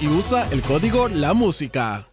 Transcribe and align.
Y 0.00 0.08
usa 0.08 0.46
el 0.52 0.62
código 0.62 1.08
La 1.08 1.32
Música. 1.32 2.06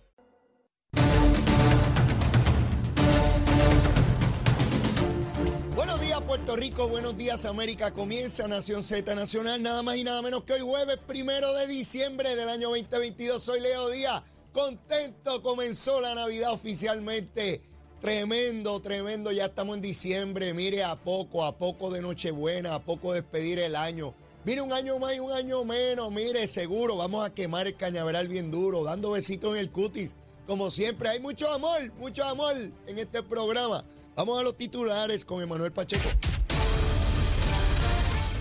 Buenos 5.76 6.00
días 6.02 6.22
Puerto 6.22 6.56
Rico, 6.56 6.88
buenos 6.88 7.18
días 7.18 7.46
América, 7.46 7.92
comienza 7.92 8.48
Nación 8.48 8.82
Z 8.82 9.14
Nacional, 9.14 9.62
nada 9.62 9.84
más 9.84 9.98
y 9.98 10.04
nada 10.04 10.22
menos 10.22 10.44
que 10.44 10.54
hoy 10.54 10.62
jueves 10.62 10.98
primero 11.06 11.54
de 11.54 11.68
diciembre 11.68 12.36
del 12.36 12.50
año 12.50 12.70
2022, 12.70 13.44
soy 13.44 13.60
Leo 13.60 13.90
Díaz, 13.90 14.24
contento, 14.54 15.44
comenzó 15.44 16.00
la 16.00 16.16
Navidad 16.16 16.54
oficialmente, 16.54 17.62
tremendo, 18.00 18.82
tremendo, 18.82 19.32
ya 19.32 19.46
estamos 19.46 19.76
en 19.76 19.82
diciembre, 19.82 20.54
mire 20.54 20.84
a 20.84 20.96
poco, 20.96 21.44
a 21.44 21.58
poco 21.58 21.92
de 21.92 22.02
Nochebuena, 22.02 22.76
a 22.76 22.80
poco 22.80 23.14
de 23.14 23.22
despedir 23.22 23.60
el 23.60 23.76
año, 23.76 24.16
mire 24.46 24.62
un 24.62 24.74
año 24.74 24.98
más 25.00 25.16
y 25.16 25.20
un 25.20 25.32
año 25.32 25.64
menos, 25.64 26.12
mire 26.12 26.48
seguro, 26.48 26.98
vamos 26.98 27.26
a 27.26 27.34
quemar 27.34 27.68
el 27.68 27.76
cañaveral 27.76 28.28
bien 28.28 28.52
duro, 28.52 28.84
dando 28.84 29.12
besitos 29.12 29.54
en 29.54 29.60
el 29.60 29.72
cutis, 29.72 30.16
como 30.48 30.72
siempre, 30.72 31.10
hay 31.10 31.20
mucho 31.20 31.50
amor, 31.50 31.94
mucho 31.98 32.24
amor 32.24 32.54
en 32.88 33.00
este 33.00 33.24
programa. 33.24 33.84
Vamos 34.16 34.40
a 34.40 34.44
los 34.44 34.58
titulares 34.58 35.24
con 35.24 35.42
Emanuel 35.42 35.72
Pacheco. 35.72 36.10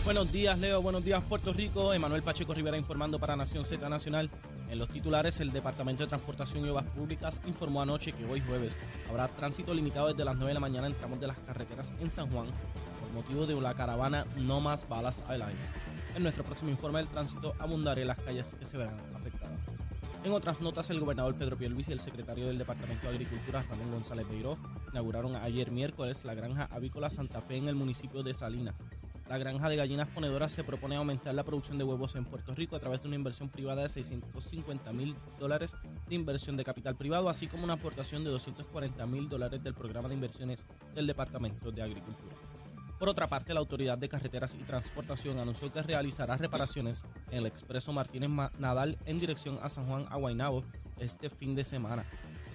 Buenos 0.05 0.33
días, 0.33 0.59
Leo. 0.59 0.83
Buenos 0.83 1.05
días, 1.05 1.23
Puerto 1.29 1.53
Rico. 1.53 1.93
Emanuel 1.95 2.23
Pacheco 2.23 2.53
Rivera 2.53 2.77
informando 2.77 3.21
para 3.21 3.37
Nación 3.37 3.65
Z 3.65 3.89
Nacional. 3.89 4.31
En 4.71 4.79
los 4.79 4.89
titulares, 4.89 5.39
el 5.41 5.53
Departamento 5.53 6.03
de 6.03 6.09
Transportación 6.09 6.67
y 6.67 6.71
Obras 6.71 6.87
Públicas 6.87 7.41
informó 7.47 7.83
anoche 7.83 8.13
que 8.13 8.25
hoy 8.25 8.41
jueves 8.41 8.77
habrá 9.09 9.29
tránsito 9.29 9.73
limitado 9.73 10.09
desde 10.09 10.25
las 10.25 10.35
9 10.35 10.49
de 10.49 10.55
la 10.55 10.61
mañana 10.61 10.87
en 10.87 10.95
tramos 10.95 11.21
de 11.21 11.29
las 11.29 11.37
carreteras 11.47 11.95
en 12.01 12.11
San 12.11 12.29
Juan 12.33 12.47
por 12.99 13.11
motivo 13.13 13.47
de 13.47 13.61
la 13.61 13.75
caravana 13.75 14.27
No 14.37 14.61
Más 14.61 14.89
Balas 14.89 15.23
al 15.29 15.43
Año. 15.43 15.59
En 16.15 16.23
nuestro 16.23 16.45
próximo 16.45 16.71
informe 16.71 16.99
del 16.99 17.09
tránsito 17.09 17.55
abundaré 17.59 18.05
las 18.05 18.19
calles 18.19 18.55
que 18.59 18.65
se 18.65 18.77
verán 18.77 18.95
afectadas. 19.15 19.61
En 20.23 20.33
otras 20.33 20.61
notas, 20.61 20.91
el 20.91 21.01
gobernador 21.01 21.35
Pedro 21.35 21.57
Pierluisi 21.57 21.91
y 21.91 21.95
el 21.95 22.01
secretario 22.01 22.47
del 22.47 22.59
Departamento 22.59 23.07
de 23.07 23.15
Agricultura, 23.15 23.65
Ramón 23.71 23.91
González 23.91 24.29
Beiró, 24.29 24.59
inauguraron 24.93 25.37
ayer 25.37 25.71
miércoles 25.71 26.25
la 26.25 26.35
granja 26.35 26.69
avícola 26.71 27.09
Santa 27.09 27.41
Fe 27.41 27.57
en 27.57 27.69
el 27.69 27.75
municipio 27.75 28.23
de 28.23 28.35
Salinas. 28.35 28.75
La 29.31 29.39
granja 29.39 29.69
de 29.69 29.77
gallinas 29.77 30.09
ponedoras 30.09 30.51
se 30.51 30.65
propone 30.65 30.97
aumentar 30.97 31.33
la 31.35 31.45
producción 31.45 31.79
de 31.79 31.85
huevos 31.85 32.17
en 32.17 32.25
Puerto 32.25 32.53
Rico 32.53 32.75
a 32.75 32.81
través 32.81 33.03
de 33.03 33.09
una 33.09 33.17
inversión 33.17 33.49
privada 33.49 33.83
de 33.83 33.89
650 33.89 34.93
mil 34.93 35.15
dólares 35.39 35.77
de 36.09 36.15
inversión 36.17 36.57
de 36.57 36.65
capital 36.65 36.97
privado, 36.97 37.29
así 37.29 37.47
como 37.47 37.63
una 37.63 37.75
aportación 37.75 38.25
de 38.25 38.31
240 38.31 39.07
mil 39.07 39.29
dólares 39.29 39.63
del 39.63 39.75
programa 39.75 40.09
de 40.09 40.17
inversiones 40.17 40.67
del 40.97 41.07
Departamento 41.07 41.71
de 41.71 41.81
Agricultura. 41.81 42.35
Por 43.01 43.09
otra 43.09 43.27
parte, 43.29 43.55
la 43.55 43.61
Autoridad 43.61 43.97
de 43.97 44.11
Carreteras 44.11 44.55
y 44.55 44.63
Transportación 44.63 45.39
anunció 45.39 45.73
que 45.73 45.81
realizará 45.81 46.37
reparaciones 46.37 47.03
en 47.31 47.39
el 47.39 47.47
expreso 47.47 47.95
Martínez 47.95 48.29
Nadal 48.59 48.99
en 49.07 49.17
dirección 49.17 49.59
a 49.63 49.71
San 49.71 49.87
Juan 49.87 50.05
a 50.11 50.17
Guaynabo 50.17 50.65
este 50.99 51.31
fin 51.31 51.55
de 51.55 51.65
semana. 51.65 52.05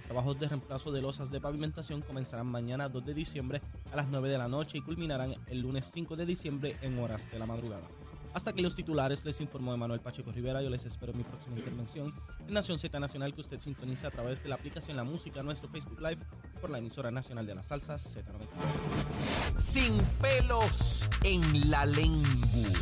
Trabajos 0.04 0.38
de 0.38 0.46
reemplazo 0.48 0.92
de 0.92 1.02
losas 1.02 1.32
de 1.32 1.40
pavimentación 1.40 2.00
comenzarán 2.00 2.46
mañana 2.46 2.88
2 2.88 3.04
de 3.04 3.14
diciembre 3.14 3.60
a 3.90 3.96
las 3.96 4.06
9 4.06 4.28
de 4.28 4.38
la 4.38 4.46
noche 4.46 4.78
y 4.78 4.82
culminarán 4.82 5.34
el 5.48 5.62
lunes 5.62 5.90
5 5.92 6.14
de 6.14 6.26
diciembre 6.26 6.76
en 6.80 6.96
horas 7.00 7.28
de 7.28 7.40
la 7.40 7.46
madrugada. 7.46 7.88
Hasta 8.36 8.52
que 8.52 8.60
los 8.60 8.74
titulares 8.74 9.24
les 9.24 9.40
informó 9.40 9.74
Manuel 9.78 10.00
Pacheco 10.00 10.30
Rivera. 10.30 10.60
Yo 10.60 10.68
les 10.68 10.84
espero 10.84 11.12
en 11.12 11.16
mi 11.16 11.24
próxima 11.24 11.56
intervención 11.56 12.12
en 12.46 12.52
Nación 12.52 12.78
Z 12.78 13.00
Nacional 13.00 13.32
que 13.32 13.40
usted 13.40 13.58
sintoniza 13.58 14.08
a 14.08 14.10
través 14.10 14.42
de 14.42 14.50
la 14.50 14.56
aplicación 14.56 14.94
La 14.94 15.04
Música, 15.04 15.42
nuestro 15.42 15.70
Facebook 15.70 15.98
Live 16.02 16.18
por 16.60 16.68
la 16.68 16.76
emisora 16.76 17.10
nacional 17.10 17.46
de 17.46 17.54
la 17.54 17.62
salsa 17.62 17.94
Z90. 17.94 19.56
Sin 19.56 19.96
pelos 20.20 21.08
en 21.24 21.70
la 21.70 21.86
lengua. 21.86 22.28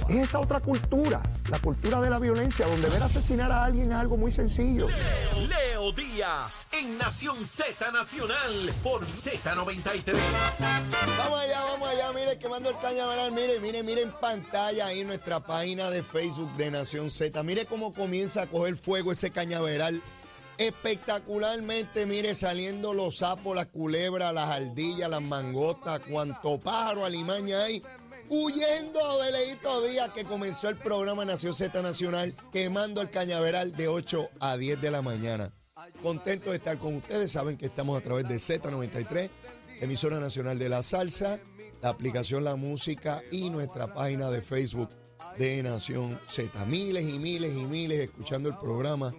Es 0.09 0.17
esa 0.17 0.41
otra 0.41 0.59
cultura, 0.59 1.23
la 1.51 1.59
cultura 1.59 2.01
de 2.01 2.11
la 2.11 2.19
violencia, 2.19 2.67
donde 2.67 2.89
ver 2.89 3.03
asesinar 3.03 3.53
a 3.53 3.65
alguien 3.65 3.91
es 3.93 3.97
algo 3.97 4.17
muy 4.17 4.33
sencillo. 4.33 4.89
Leo, 4.89 5.47
Leo 5.47 5.93
Díaz 5.93 6.67
en 6.73 6.97
Nación 6.97 7.45
Z 7.47 7.91
Nacional 7.93 8.73
por 8.83 9.05
Z93. 9.05 10.15
Vamos 11.19 11.41
allá, 11.41 11.65
vamos 11.65 11.89
allá, 11.89 12.13
mire, 12.13 12.39
quemando 12.39 12.71
el 12.71 12.79
cañaveral, 12.79 13.33
mire, 13.33 13.61
mire, 13.61 13.83
mire 13.83 14.03
en 14.03 14.13
pantalla 14.13 14.87
ahí 14.87 15.05
nuestra 15.05 15.41
página 15.41 15.91
de 15.91 16.03
Facebook 16.03 16.53
de 16.57 16.71
Nación 16.71 17.11
Z. 17.11 17.43
Mire 17.43 17.67
cómo 17.67 17.93
comienza 17.93 18.43
a 18.43 18.47
coger 18.47 18.77
fuego 18.77 19.13
ese 19.13 19.31
cañaveral. 19.31 20.03
Espectacularmente, 20.57 22.07
mire, 22.07 22.35
saliendo 22.35 22.95
los 22.95 23.19
sapos, 23.19 23.57
las 23.57 23.67
culebras, 23.67 24.33
las 24.33 24.51
ardillas, 24.51 25.11
las 25.11 25.21
mangotas, 25.21 26.01
cuanto 26.09 26.61
pájaro, 26.61 27.05
alimaña 27.05 27.65
hay, 27.65 27.83
huyendo 28.29 29.23
de 29.23 29.33
Leito 29.33 29.83
Díaz 29.83 30.11
que 30.15 30.25
comenzó 30.25 30.69
el 30.69 30.77
programa 30.77 31.25
Nación 31.25 31.55
Z 31.55 31.83
Nacional, 31.83 32.35
quemando 32.53 33.01
el 33.01 33.11
cañaveral 33.11 33.73
de 33.73 33.89
8 33.89 34.31
a 34.41 34.57
10 34.57 34.81
de 34.81 34.91
la 34.91 35.03
mañana. 35.03 35.53
Contento 36.03 36.51
de 36.51 36.57
estar 36.57 36.79
con 36.79 36.95
ustedes, 36.97 37.31
saben 37.33 37.57
que 37.57 37.67
estamos 37.67 37.99
a 37.99 38.03
través 38.03 38.29
de 38.29 38.37
Z93, 38.37 39.31
emisora 39.81 40.19
nacional 40.19 40.59
de 40.59 40.69
la 40.69 40.83
salsa, 40.83 41.41
la 41.83 41.91
aplicación 41.91 42.45
La 42.45 42.57
Música 42.57 43.23
y 43.31 43.51
nuestra 43.51 43.93
página 43.93 44.31
de 44.31 44.43
Facebook 44.43 44.91
de 45.39 45.63
Nación 45.63 46.21
Z. 46.29 46.65
Miles 46.67 47.05
y 47.09 47.19
miles 47.19 47.57
y 47.57 47.67
miles 47.67 48.01
escuchando 48.01 48.49
el 48.49 48.57
programa 48.57 49.15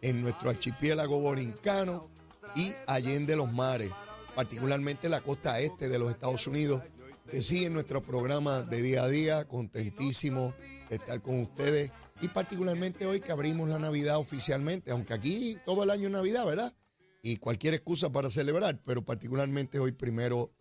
en 0.00 0.22
nuestro 0.22 0.50
archipiélago 0.50 1.20
borincano 1.20 2.08
y 2.54 2.72
allende 2.86 3.36
los 3.36 3.52
mares, 3.52 3.92
particularmente 4.34 5.08
la 5.08 5.20
costa 5.20 5.60
este 5.60 5.88
de 5.88 5.98
los 5.98 6.10
Estados 6.10 6.46
Unidos, 6.46 6.82
que 7.30 7.42
siguen 7.42 7.74
nuestro 7.74 8.02
programa 8.02 8.62
de 8.62 8.82
día 8.82 9.04
a 9.04 9.08
día, 9.08 9.46
contentísimo 9.46 10.54
de 10.88 10.96
estar 10.96 11.20
con 11.20 11.40
ustedes 11.40 11.92
y 12.20 12.28
particularmente 12.28 13.06
hoy 13.06 13.20
que 13.20 13.32
abrimos 13.32 13.68
la 13.68 13.78
Navidad 13.78 14.18
oficialmente, 14.18 14.90
aunque 14.90 15.14
aquí 15.14 15.58
todo 15.64 15.84
el 15.84 15.90
año 15.90 16.06
es 16.06 16.12
Navidad, 16.12 16.46
¿verdad? 16.46 16.74
Y 17.22 17.36
cualquier 17.36 17.74
excusa 17.74 18.10
para 18.10 18.30
celebrar, 18.30 18.82
pero 18.84 19.04
particularmente 19.04 19.78
hoy 19.78 19.92
primero 19.92 20.52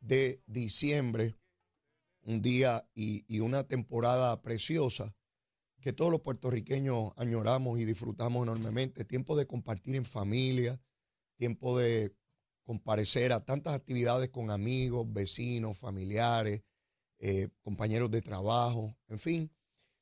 de 0.00 0.40
diciembre, 0.46 1.36
un 2.22 2.40
día 2.40 2.88
y, 2.94 3.24
y 3.26 3.40
una 3.40 3.64
temporada 3.64 4.40
preciosa 4.40 5.14
que 5.80 5.92
todos 5.92 6.10
los 6.10 6.20
puertorriqueños 6.20 7.12
añoramos 7.16 7.78
y 7.78 7.84
disfrutamos 7.84 8.44
enormemente. 8.44 9.04
Tiempo 9.04 9.36
de 9.36 9.46
compartir 9.46 9.96
en 9.96 10.04
familia, 10.06 10.80
tiempo 11.36 11.78
de 11.78 12.14
comparecer 12.64 13.32
a 13.32 13.44
tantas 13.44 13.74
actividades 13.74 14.30
con 14.30 14.50
amigos, 14.50 15.06
vecinos, 15.12 15.78
familiares, 15.78 16.62
eh, 17.18 17.48
compañeros 17.60 18.10
de 18.10 18.22
trabajo, 18.22 18.96
en 19.08 19.18
fin. 19.18 19.52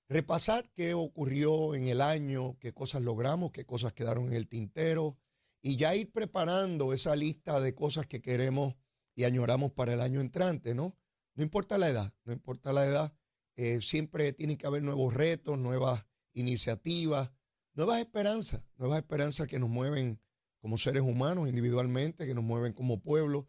Repasar 0.08 0.70
qué 0.72 0.94
ocurrió 0.94 1.74
en 1.74 1.84
el 1.84 2.00
año, 2.00 2.58
qué 2.58 2.72
cosas 2.72 3.02
logramos, 3.02 3.52
qué 3.52 3.64
cosas 3.64 3.92
quedaron 3.92 4.28
en 4.28 4.34
el 4.34 4.48
tintero 4.48 5.18
y 5.62 5.76
ya 5.76 5.94
ir 5.94 6.10
preparando 6.12 6.92
esa 6.92 7.16
lista 7.16 7.60
de 7.60 7.74
cosas 7.74 8.06
que 8.06 8.20
queremos 8.20 8.74
y 9.14 9.24
añoramos 9.24 9.72
para 9.72 9.94
el 9.94 10.00
año 10.00 10.20
entrante, 10.20 10.74
¿no? 10.74 10.96
No 11.34 11.42
importa 11.42 11.78
la 11.78 11.88
edad, 11.88 12.12
no 12.24 12.32
importa 12.32 12.72
la 12.72 12.86
edad, 12.86 13.14
eh, 13.56 13.80
siempre 13.80 14.32
tiene 14.32 14.56
que 14.56 14.66
haber 14.66 14.82
nuevos 14.82 15.14
retos, 15.14 15.58
nuevas 15.58 16.04
iniciativas, 16.34 17.30
nuevas 17.74 18.00
esperanzas, 18.00 18.62
nuevas 18.76 18.98
esperanzas 18.98 19.46
que 19.46 19.58
nos 19.58 19.70
mueven 19.70 20.20
como 20.62 20.78
seres 20.78 21.02
humanos 21.02 21.48
individualmente, 21.48 22.24
que 22.24 22.34
nos 22.34 22.44
mueven 22.44 22.72
como 22.72 23.00
pueblo. 23.00 23.48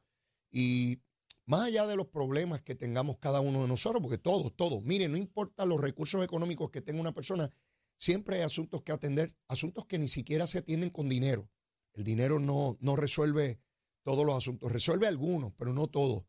Y 0.52 1.00
más 1.46 1.62
allá 1.62 1.86
de 1.86 1.96
los 1.96 2.08
problemas 2.08 2.62
que 2.62 2.74
tengamos 2.74 3.18
cada 3.20 3.40
uno 3.40 3.62
de 3.62 3.68
nosotros, 3.68 4.02
porque 4.02 4.18
todos, 4.18 4.54
todos, 4.56 4.84
miren, 4.84 5.12
no 5.12 5.18
importa 5.18 5.64
los 5.66 5.80
recursos 5.80 6.24
económicos 6.24 6.72
que 6.72 6.82
tenga 6.82 7.00
una 7.00 7.14
persona, 7.14 7.52
siempre 7.98 8.38
hay 8.38 8.42
asuntos 8.42 8.82
que 8.82 8.92
atender, 8.92 9.36
asuntos 9.48 9.86
que 9.86 10.00
ni 10.00 10.08
siquiera 10.08 10.48
se 10.48 10.58
atienden 10.58 10.90
con 10.90 11.08
dinero. 11.08 11.50
El 11.94 12.04
dinero 12.04 12.40
no, 12.40 12.78
no 12.82 12.96
resuelve 12.96 13.60
todos 14.02 14.26
los 14.26 14.36
asuntos, 14.36 14.72
resuelve 14.72 15.08
algunos, 15.08 15.54
pero 15.56 15.72
no 15.72 15.88
todos. 15.88 16.24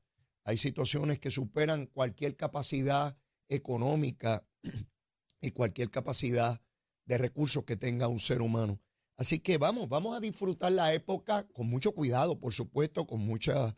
Hay 0.44 0.58
situaciones 0.58 1.18
que 1.18 1.30
superan 1.30 1.86
cualquier 1.86 2.36
capacidad 2.36 3.16
económica 3.48 4.46
y 5.40 5.50
cualquier 5.52 5.90
capacidad 5.90 6.60
de 7.06 7.16
recursos 7.16 7.64
que 7.64 7.76
tenga 7.76 8.08
un 8.08 8.20
ser 8.20 8.42
humano. 8.42 8.80
Así 9.16 9.38
que 9.38 9.58
vamos, 9.58 9.88
vamos 9.88 10.16
a 10.16 10.20
disfrutar 10.20 10.72
la 10.72 10.92
época 10.92 11.46
con 11.48 11.68
mucho 11.68 11.92
cuidado, 11.92 12.38
por 12.38 12.52
supuesto, 12.52 13.06
con 13.06 13.20
mucha, 13.20 13.76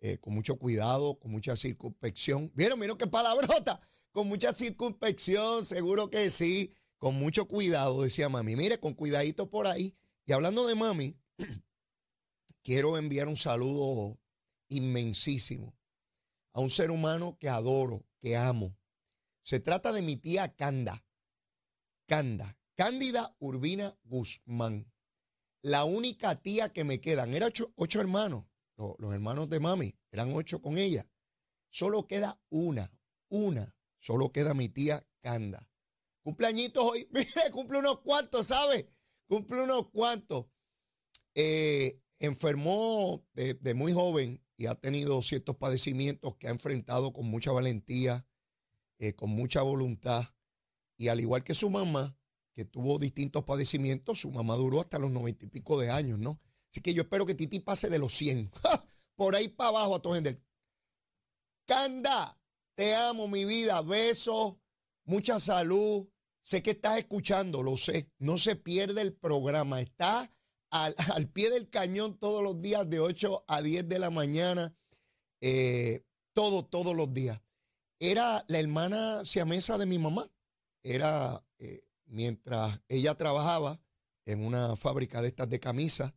eh, 0.00 0.18
con 0.18 0.32
mucho 0.34 0.56
cuidado, 0.58 1.18
con 1.18 1.32
mucha 1.32 1.56
circunspección. 1.56 2.52
¿Vieron? 2.54 2.78
¿Vieron 2.78 2.96
qué 2.96 3.06
palabrota? 3.06 3.80
Con 4.12 4.28
mucha 4.28 4.52
circunspección, 4.52 5.64
seguro 5.64 6.08
que 6.08 6.30
sí. 6.30 6.72
Con 6.98 7.16
mucho 7.16 7.46
cuidado, 7.46 8.02
decía 8.02 8.28
mami. 8.28 8.56
Mire, 8.56 8.78
con 8.80 8.94
cuidadito 8.94 9.50
por 9.50 9.66
ahí. 9.66 9.94
Y 10.24 10.32
hablando 10.32 10.66
de 10.66 10.74
mami, 10.74 11.16
quiero 12.62 12.96
enviar 12.96 13.28
un 13.28 13.36
saludo 13.36 14.18
inmensísimo 14.68 15.76
a 16.52 16.60
un 16.60 16.70
ser 16.70 16.90
humano 16.90 17.36
que 17.38 17.48
adoro, 17.48 18.06
que 18.18 18.36
amo. 18.36 18.76
Se 19.42 19.60
trata 19.60 19.92
de 19.92 20.02
mi 20.02 20.16
tía 20.16 20.54
Canda. 20.54 21.04
Canda, 22.06 22.56
Cándida 22.76 23.34
Urbina 23.38 23.98
Guzmán. 24.04 24.92
La 25.62 25.84
única 25.84 26.42
tía 26.42 26.74
que 26.74 26.84
me 26.84 27.00
quedan. 27.00 27.32
Eran 27.32 27.50
ocho, 27.74 28.00
hermanos. 28.00 28.44
Los, 28.76 29.14
hermanos 29.14 29.48
de 29.48 29.60
mami. 29.60 29.98
Eran 30.12 30.34
ocho 30.34 30.60
con 30.60 30.76
ella. 30.76 31.08
Solo 31.70 32.06
queda 32.06 32.38
una. 32.50 32.92
Una. 33.30 33.74
Solo 33.98 34.30
queda 34.30 34.52
mi 34.52 34.68
tía 34.68 35.02
Canda. 35.22 35.66
Cumpleañitos 36.22 36.84
hoy. 36.84 37.08
Mire, 37.12 37.50
cumple 37.50 37.78
unos 37.78 38.00
cuantos, 38.00 38.46
¿sabe? 38.46 38.92
Cumple 39.26 39.62
unos 39.62 39.88
cuantos. 39.88 40.46
Eh, 41.34 42.02
enfermó 42.18 43.26
de, 43.32 43.74
muy 43.74 43.94
joven 43.94 44.44
y 44.58 44.66
ha 44.66 44.74
tenido 44.74 45.22
ciertos 45.22 45.56
padecimientos 45.56 46.36
que 46.36 46.48
ha 46.48 46.50
enfrentado 46.50 47.14
con 47.14 47.26
mucha 47.26 47.52
valentía, 47.52 48.26
eh, 48.98 49.14
con 49.14 49.30
mucha 49.30 49.62
voluntad. 49.62 50.26
Y 50.98 51.08
al 51.08 51.20
igual 51.20 51.42
que 51.42 51.54
su 51.54 51.70
mamá, 51.70 52.18
que 52.56 52.64
tuvo 52.64 52.98
distintos 52.98 53.44
padecimientos, 53.44 54.20
su 54.20 54.30
mamá 54.30 54.56
duró 54.56 54.80
hasta 54.80 54.98
los 54.98 55.10
noventa 55.10 55.44
y 55.44 55.48
pico 55.48 55.78
de 55.78 55.90
años, 55.90 56.18
¿no? 56.18 56.40
Así 56.70 56.80
que 56.80 56.94
yo 56.94 57.02
espero 57.02 57.26
que 57.26 57.34
Titi 57.34 57.60
pase 57.60 57.90
de 57.90 57.98
los 57.98 58.14
100. 58.14 58.50
Por 59.14 59.36
ahí 59.36 59.48
para 59.48 59.68
abajo 59.70 59.96
a 59.96 60.02
todo 60.02 60.14
gente. 60.14 60.42
Canda, 61.66 62.40
te 62.74 62.94
amo, 62.94 63.28
mi 63.28 63.44
vida. 63.44 63.82
Besos, 63.82 64.54
mucha 65.04 65.38
salud. 65.38 66.08
Sé 66.40 66.62
que 66.62 66.70
estás 66.70 66.96
escuchando, 66.96 67.62
lo 67.62 67.76
sé. 67.76 68.10
No 68.18 68.38
se 68.38 68.56
pierde 68.56 69.02
el 69.02 69.12
programa. 69.12 69.82
Está 69.82 70.32
al, 70.70 71.28
pie 71.28 71.50
del 71.50 71.68
cañón 71.68 72.18
todos 72.18 72.42
los 72.42 72.62
días 72.62 72.88
de 72.88 73.00
8 73.00 73.44
a 73.48 73.60
10 73.60 73.86
de 73.86 73.98
la 73.98 74.08
mañana. 74.08 74.74
Eh, 75.42 76.06
todo, 76.32 76.64
todos 76.64 76.96
los 76.96 77.12
días. 77.12 77.38
Era 78.00 78.44
la 78.48 78.60
hermana 78.60 79.26
siamesa 79.26 79.76
de 79.76 79.84
mi 79.84 79.98
mamá. 79.98 80.30
Era 80.82 81.44
eh, 81.58 81.82
mientras 82.06 82.80
ella 82.88 83.14
trabajaba 83.16 83.80
en 84.24 84.44
una 84.44 84.76
fábrica 84.76 85.22
de 85.22 85.28
estas 85.28 85.48
de 85.48 85.60
camisas, 85.60 86.12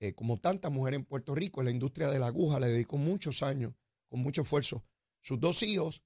eh, 0.00 0.14
como 0.14 0.38
tantas 0.38 0.70
mujeres 0.70 0.98
en 0.98 1.06
Puerto 1.06 1.34
Rico, 1.34 1.60
en 1.60 1.66
la 1.66 1.70
industria 1.70 2.08
de 2.08 2.18
la 2.18 2.26
aguja, 2.26 2.60
le 2.60 2.68
dedicó 2.68 2.96
muchos 2.98 3.42
años, 3.42 3.74
con 4.08 4.20
mucho 4.20 4.42
esfuerzo. 4.42 4.84
Sus 5.22 5.40
dos 5.40 5.62
hijos, 5.62 6.02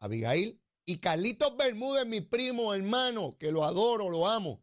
Abigail 0.00 0.60
y 0.86 0.98
Carlitos 0.98 1.56
Bermúdez, 1.56 2.06
mi 2.06 2.20
primo, 2.20 2.74
hermano, 2.74 3.36
que 3.38 3.52
lo 3.52 3.64
adoro, 3.64 4.08
lo 4.08 4.28
amo. 4.28 4.62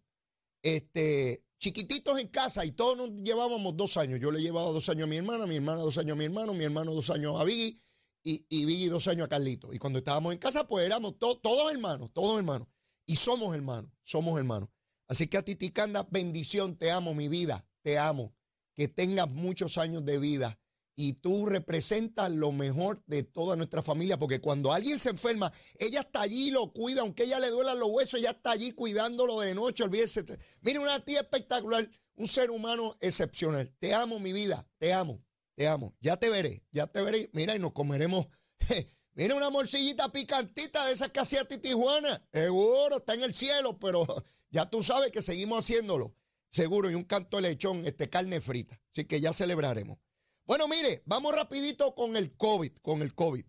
Este, 0.63 1.43
chiquititos 1.59 2.19
en 2.19 2.27
casa 2.27 2.65
y 2.65 2.71
todos 2.71 2.97
nos 2.97 3.21
llevábamos 3.21 3.77
dos 3.77 3.97
años. 3.97 4.19
Yo 4.19 4.31
le 4.31 4.41
llevaba 4.41 4.71
dos 4.71 4.89
años 4.89 5.03
a 5.03 5.07
mi 5.07 5.17
hermana, 5.17 5.45
mi 5.45 5.55
hermana 5.55 5.81
dos 5.81 5.97
años 5.97 6.13
a 6.13 6.15
mi 6.15 6.25
hermano, 6.25 6.53
mi 6.53 6.63
hermano 6.63 6.93
dos 6.93 7.09
años 7.09 7.39
a 7.39 7.43
Biggie 7.43 7.79
y, 8.23 8.45
y 8.49 8.85
dos 8.87 9.07
años 9.07 9.25
a 9.25 9.29
Carlitos. 9.29 9.73
Y 9.73 9.77
cuando 9.77 9.99
estábamos 9.99 10.33
en 10.33 10.39
casa, 10.39 10.67
pues 10.67 10.85
éramos 10.85 11.17
todos 11.19 11.71
hermanos, 11.71 12.11
todos 12.13 12.37
hermanos. 12.37 12.67
Y 13.11 13.17
somos 13.17 13.53
hermanos, 13.53 13.91
somos 14.03 14.39
hermanos. 14.39 14.69
Así 15.05 15.27
que 15.27 15.37
a 15.37 15.41
ti, 15.43 15.57
Ticanda, 15.57 16.07
bendición, 16.09 16.77
te 16.77 16.91
amo, 16.91 17.13
mi 17.13 17.27
vida, 17.27 17.67
te 17.81 17.99
amo. 17.99 18.33
Que 18.73 18.87
tengas 18.87 19.29
muchos 19.29 19.77
años 19.77 20.05
de 20.05 20.17
vida. 20.17 20.61
Y 20.95 21.15
tú 21.15 21.45
representas 21.45 22.31
lo 22.31 22.53
mejor 22.53 23.03
de 23.07 23.23
toda 23.23 23.57
nuestra 23.57 23.81
familia, 23.81 24.17
porque 24.17 24.39
cuando 24.39 24.71
alguien 24.71 24.97
se 24.97 25.09
enferma, 25.09 25.51
ella 25.77 25.99
está 26.01 26.21
allí, 26.21 26.51
lo 26.51 26.71
cuida, 26.71 27.01
aunque 27.01 27.23
ella 27.23 27.41
le 27.41 27.49
duelan 27.49 27.79
los 27.79 27.89
huesos, 27.91 28.17
ella 28.17 28.31
está 28.31 28.51
allí 28.51 28.71
cuidándolo 28.71 29.41
de 29.41 29.55
noche, 29.55 29.83
olvídese. 29.83 30.23
Mire, 30.61 30.79
una 30.79 31.03
tía 31.03 31.19
espectacular, 31.19 31.91
un 32.15 32.27
ser 32.29 32.49
humano 32.49 32.95
excepcional. 33.01 33.75
Te 33.79 33.93
amo, 33.93 34.21
mi 34.21 34.31
vida, 34.31 34.65
te 34.77 34.93
amo, 34.93 35.21
te 35.55 35.67
amo. 35.67 35.97
Ya 35.99 36.15
te 36.15 36.29
veré, 36.29 36.63
ya 36.71 36.87
te 36.87 37.01
veré. 37.01 37.29
Mira, 37.33 37.57
y 37.57 37.59
nos 37.59 37.73
comeremos 37.73 38.27
Mira 39.13 39.35
una 39.35 39.49
morcillita 39.49 40.09
picantita 40.11 40.85
de 40.85 40.93
esas 40.93 41.09
que 41.09 41.19
hacía 41.19 41.45
Tijuana. 41.45 42.25
Seguro, 42.31 42.97
está 42.97 43.13
en 43.13 43.23
el 43.23 43.33
cielo, 43.33 43.77
pero 43.77 44.05
ya 44.51 44.69
tú 44.69 44.83
sabes 44.83 45.11
que 45.11 45.21
seguimos 45.21 45.59
haciéndolo. 45.59 46.15
Seguro, 46.49 46.89
y 46.89 46.95
un 46.95 47.03
canto 47.03 47.37
de 47.37 47.43
lechón, 47.43 47.85
este, 47.85 48.09
carne 48.09 48.41
frita. 48.41 48.79
Así 48.91 49.05
que 49.05 49.19
ya 49.21 49.33
celebraremos. 49.33 49.99
Bueno, 50.45 50.67
mire, 50.67 51.01
vamos 51.05 51.33
rapidito 51.35 51.93
con 51.95 52.15
el 52.15 52.35
COVID, 52.35 52.73
con 52.81 53.01
el 53.01 53.13
COVID. 53.13 53.45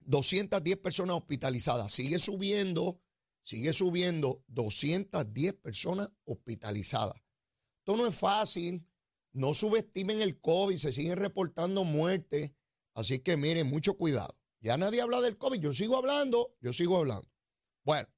210 0.00 0.76
personas 0.78 1.16
hospitalizadas. 1.16 1.92
Sigue 1.92 2.18
subiendo, 2.18 3.00
sigue 3.42 3.72
subiendo. 3.72 4.44
210 4.48 5.54
personas 5.54 6.10
hospitalizadas. 6.24 7.16
Esto 7.78 7.96
no 7.96 8.06
es 8.06 8.14
fácil. 8.14 8.86
No 9.32 9.54
subestimen 9.54 10.20
el 10.20 10.40
COVID, 10.40 10.76
se 10.76 10.92
siguen 10.92 11.16
reportando 11.16 11.84
muertes. 11.84 12.52
Así 12.94 13.20
que 13.20 13.36
miren, 13.36 13.68
mucho 13.68 13.96
cuidado. 13.96 14.36
Ya 14.62 14.76
nadie 14.76 15.02
habla 15.02 15.20
del 15.20 15.36
COVID. 15.36 15.60
Yo 15.60 15.74
sigo 15.74 15.96
hablando, 15.96 16.54
yo 16.60 16.72
sigo 16.72 16.96
hablando. 16.96 17.28
Bueno. 17.84 18.08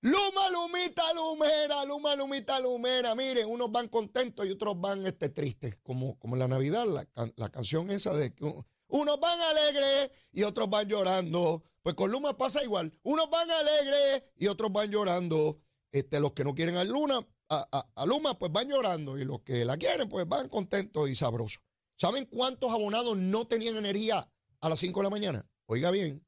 Luma, 0.00 0.48
lumita, 0.50 1.02
lumera, 1.12 1.84
luma, 1.84 2.14
lumita, 2.14 2.60
lumera. 2.60 3.16
Miren, 3.16 3.48
unos 3.48 3.72
van 3.72 3.88
contentos 3.88 4.46
y 4.46 4.50
otros 4.50 4.80
van 4.80 5.04
este, 5.04 5.28
tristes, 5.28 5.76
como, 5.82 6.16
como 6.20 6.36
la 6.36 6.46
Navidad, 6.46 6.86
la, 6.86 7.48
canción 7.48 7.90
esa 7.90 8.14
de 8.14 8.32
que 8.32 8.44
unos 8.86 9.20
van 9.20 9.40
alegres 9.40 10.12
y 10.30 10.44
otros 10.44 10.70
van 10.70 10.86
llorando. 10.86 11.64
Pues 11.82 11.96
con 11.96 12.12
Luma 12.12 12.38
pasa 12.38 12.62
igual. 12.62 12.96
Unos 13.02 13.28
van 13.28 13.50
alegres 13.50 14.22
y 14.36 14.46
otros 14.46 14.72
van 14.72 14.92
llorando. 14.92 15.60
Este, 15.90 16.20
los 16.20 16.34
que 16.34 16.44
no 16.44 16.54
quieren 16.54 16.76
a 16.76 16.84
Luna, 16.84 17.26
a, 17.48 17.88
a 17.96 18.06
Luma, 18.06 18.38
pues 18.38 18.52
van 18.52 18.68
llorando. 18.68 19.18
Y 19.18 19.24
los 19.24 19.40
que 19.40 19.64
la 19.64 19.76
quieren, 19.76 20.08
pues 20.08 20.28
van 20.28 20.48
contentos 20.48 21.10
y 21.10 21.16
sabrosos. 21.16 21.60
¿Saben 21.96 22.26
cuántos 22.26 22.70
abonados 22.70 23.16
no 23.16 23.48
tenían 23.48 23.76
energía 23.76 24.30
a 24.60 24.68
las 24.68 24.78
5 24.78 25.00
de 25.00 25.04
la 25.04 25.10
mañana. 25.10 25.50
Oiga 25.66 25.90
bien, 25.90 26.24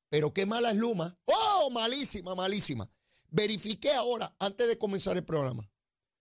Pero 0.08 0.32
qué 0.32 0.46
mala 0.46 0.70
es 0.70 0.76
Luma. 0.76 1.18
¡Oh! 1.24 1.68
Malísima, 1.70 2.36
malísima. 2.36 2.88
Verifiqué 3.28 3.92
ahora, 3.92 4.34
antes 4.38 4.68
de 4.68 4.78
comenzar 4.78 5.16
el 5.16 5.24
programa. 5.24 5.68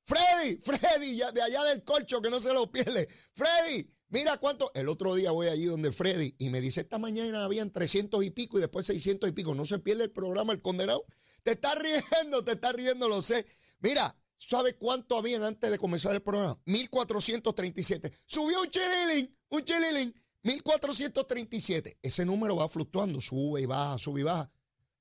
Freddy, 0.06 0.58
Freddy, 0.58 1.18
de 1.34 1.42
allá 1.42 1.64
del 1.64 1.84
colcho 1.84 2.22
que 2.22 2.30
no 2.30 2.42
se 2.42 2.54
lo 2.54 2.72
pierde. 2.72 3.08
Freddy, 3.34 3.90
mira 4.10 4.38
cuánto. 4.38 4.72
El 4.74 4.90
otro 4.90 5.16
día 5.16 5.32
voy 5.32 5.48
allí 5.48 5.66
donde 5.66 5.92
Freddy 5.92 6.36
y 6.38 6.50
me 6.50 6.62
dice: 6.62 6.82
Esta 6.82 6.98
mañana 6.98 7.44
habían 7.44 7.72
300 7.72 8.24
y 8.24 8.32
pico 8.32 8.58
y 8.58 8.62
después 8.62 8.86
600 8.86 9.30
y 9.30 9.34
pico. 9.34 9.56
No 9.56 9.66
se 9.66 9.80
pierde 9.80 10.04
el 10.04 10.12
programa, 10.12 10.54
el 10.54 10.62
condenado. 10.62 11.06
Te 11.44 11.52
está 11.52 11.74
riendo, 11.76 12.44
te 12.44 12.54
está 12.54 12.72
riendo, 12.72 13.08
lo 13.08 13.22
sé. 13.22 13.46
Mira, 13.80 14.16
¿sabes 14.38 14.76
cuánto 14.78 15.18
habían 15.18 15.44
antes 15.44 15.72
de 15.72 15.78
comenzar 15.78 16.14
el 16.14 16.22
programa? 16.22 16.60
1437. 16.66 18.12
Subió 18.26 18.62
un 18.62 18.68
chililín, 18.68 19.38
un 19.50 19.64
chililín. 19.64 20.16
1437. 20.44 22.00
Ese 22.02 22.26
número 22.26 22.56
va 22.56 22.68
fluctuando, 22.68 23.22
sube 23.22 23.62
y 23.62 23.66
baja, 23.66 23.98
sube 23.98 24.22
y 24.22 24.24
baja. 24.24 24.52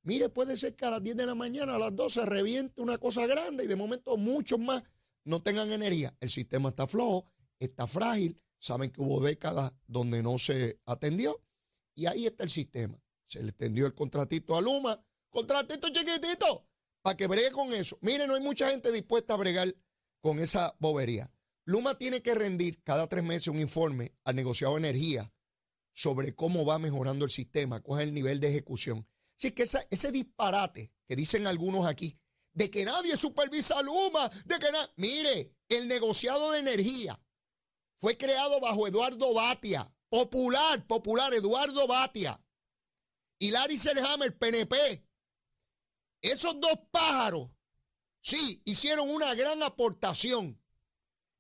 Mire, 0.02 0.28
puede 0.28 0.56
ser 0.56 0.74
que 0.74 0.84
a 0.86 0.90
las 0.90 1.02
10 1.02 1.16
de 1.16 1.26
la 1.26 1.34
mañana, 1.34 1.76
a 1.76 1.78
las 1.78 1.94
12 1.94 2.24
reviente 2.24 2.80
una 2.80 2.98
cosa 2.98 3.26
grande 3.26 3.64
y 3.64 3.66
de 3.66 3.76
momento 3.76 4.16
muchos 4.16 4.58
más 4.58 4.82
no 5.24 5.42
tengan 5.42 5.70
energía. 5.72 6.16
El 6.20 6.30
sistema 6.30 6.70
está 6.70 6.86
flojo, 6.86 7.30
está 7.58 7.86
frágil. 7.86 8.40
Saben 8.58 8.90
que 8.90 9.00
hubo 9.00 9.22
décadas 9.22 9.72
donde 9.86 10.22
no 10.22 10.38
se 10.38 10.80
atendió 10.84 11.42
y 11.94 12.06
ahí 12.06 12.26
está 12.26 12.44
el 12.44 12.50
sistema. 12.50 13.00
Se 13.26 13.42
le 13.42 13.50
extendió 13.50 13.86
el 13.86 13.94
contratito 13.94 14.56
a 14.56 14.60
Luma, 14.60 15.02
contratito 15.28 15.88
chiquitito, 15.88 16.66
para 17.02 17.16
que 17.16 17.26
bregue 17.26 17.50
con 17.52 17.72
eso. 17.72 17.98
Mire, 18.00 18.26
no 18.26 18.34
hay 18.34 18.42
mucha 18.42 18.70
gente 18.70 18.92
dispuesta 18.92 19.34
a 19.34 19.38
bregar 19.38 19.74
con 20.20 20.38
esa 20.38 20.74
bobería. 20.78 21.30
Luma 21.64 21.96
tiene 21.96 22.22
que 22.22 22.34
rendir 22.34 22.82
cada 22.82 23.08
tres 23.08 23.22
meses 23.22 23.48
un 23.48 23.60
informe 23.60 24.12
al 24.24 24.36
negociado 24.36 24.74
de 24.74 24.80
energía 24.80 25.32
sobre 25.92 26.34
cómo 26.34 26.64
va 26.64 26.78
mejorando 26.78 27.24
el 27.24 27.30
sistema, 27.30 27.80
cuál 27.80 28.00
es 28.00 28.08
el 28.08 28.14
nivel 28.14 28.40
de 28.40 28.48
ejecución. 28.48 29.06
Así 29.40 29.52
que 29.52 29.62
ese 29.62 30.12
disparate 30.12 30.92
que 31.08 31.16
dicen 31.16 31.46
algunos 31.46 31.86
aquí, 31.86 32.20
de 32.52 32.70
que 32.70 32.84
nadie 32.84 33.16
supervisa 33.16 33.78
a 33.78 33.82
Luma, 33.82 34.28
de 34.44 34.58
que 34.58 34.70
nada. 34.70 34.92
Mire, 34.96 35.56
el 35.70 35.88
negociado 35.88 36.50
de 36.52 36.58
energía 36.58 37.18
fue 37.96 38.18
creado 38.18 38.60
bajo 38.60 38.86
Eduardo 38.86 39.32
Batia, 39.32 39.90
popular, 40.10 40.86
popular, 40.86 41.32
Eduardo 41.32 41.86
Batia. 41.86 42.38
Y 43.38 43.50
Larry 43.50 43.78
Selhammer, 43.78 44.36
PNP. 44.38 45.06
Esos 46.20 46.60
dos 46.60 46.78
pájaros, 46.90 47.50
sí, 48.20 48.60
hicieron 48.66 49.08
una 49.08 49.34
gran 49.34 49.62
aportación. 49.62 50.62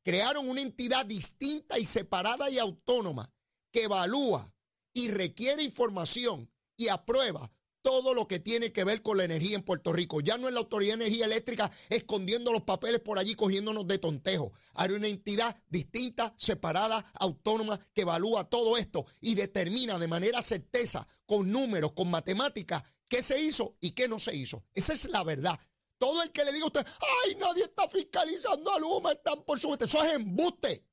Crearon 0.02 0.48
una 0.48 0.62
entidad 0.62 1.04
distinta 1.04 1.78
y 1.78 1.84
separada 1.84 2.48
y 2.48 2.58
autónoma 2.58 3.30
que 3.70 3.82
evalúa 3.82 4.54
y 4.94 5.10
requiere 5.10 5.62
información 5.62 6.50
y 6.78 6.88
aprueba 6.88 7.52
todo 7.82 8.14
lo 8.14 8.28
que 8.28 8.38
tiene 8.38 8.72
que 8.72 8.84
ver 8.84 9.02
con 9.02 9.16
la 9.16 9.24
energía 9.24 9.56
en 9.56 9.62
Puerto 9.62 9.92
Rico. 9.92 10.20
Ya 10.20 10.36
no 10.38 10.48
es 10.48 10.54
la 10.54 10.60
Autoridad 10.60 10.98
de 10.98 11.04
Energía 11.04 11.26
Eléctrica 11.26 11.70
escondiendo 11.88 12.52
los 12.52 12.62
papeles 12.62 13.00
por 13.00 13.18
allí, 13.18 13.34
cogiéndonos 13.34 13.86
de 13.86 13.98
tontejo. 13.98 14.52
Hay 14.74 14.90
una 14.90 15.08
entidad 15.08 15.56
distinta, 15.68 16.34
separada, 16.36 17.04
autónoma, 17.14 17.78
que 17.94 18.02
evalúa 18.02 18.48
todo 18.48 18.76
esto 18.76 19.06
y 19.20 19.34
determina 19.34 19.98
de 19.98 20.08
manera 20.08 20.42
certeza, 20.42 21.06
con 21.26 21.50
números, 21.50 21.92
con 21.92 22.10
matemáticas, 22.10 22.82
qué 23.08 23.22
se 23.22 23.40
hizo 23.40 23.76
y 23.80 23.92
qué 23.92 24.08
no 24.08 24.18
se 24.18 24.36
hizo. 24.36 24.64
Esa 24.74 24.92
es 24.92 25.08
la 25.08 25.24
verdad. 25.24 25.58
Todo 25.98 26.22
el 26.22 26.30
que 26.30 26.44
le 26.44 26.52
diga 26.52 26.64
a 26.64 26.68
usted, 26.68 26.86
ay, 27.26 27.36
nadie 27.36 27.64
está 27.64 27.88
fiscalizando 27.88 28.72
a 28.72 28.78
Luma, 28.78 29.12
están 29.12 29.44
por 29.44 29.60
su... 29.60 29.74
Eso 29.74 30.02
es 30.02 30.14
embuste. 30.14 30.86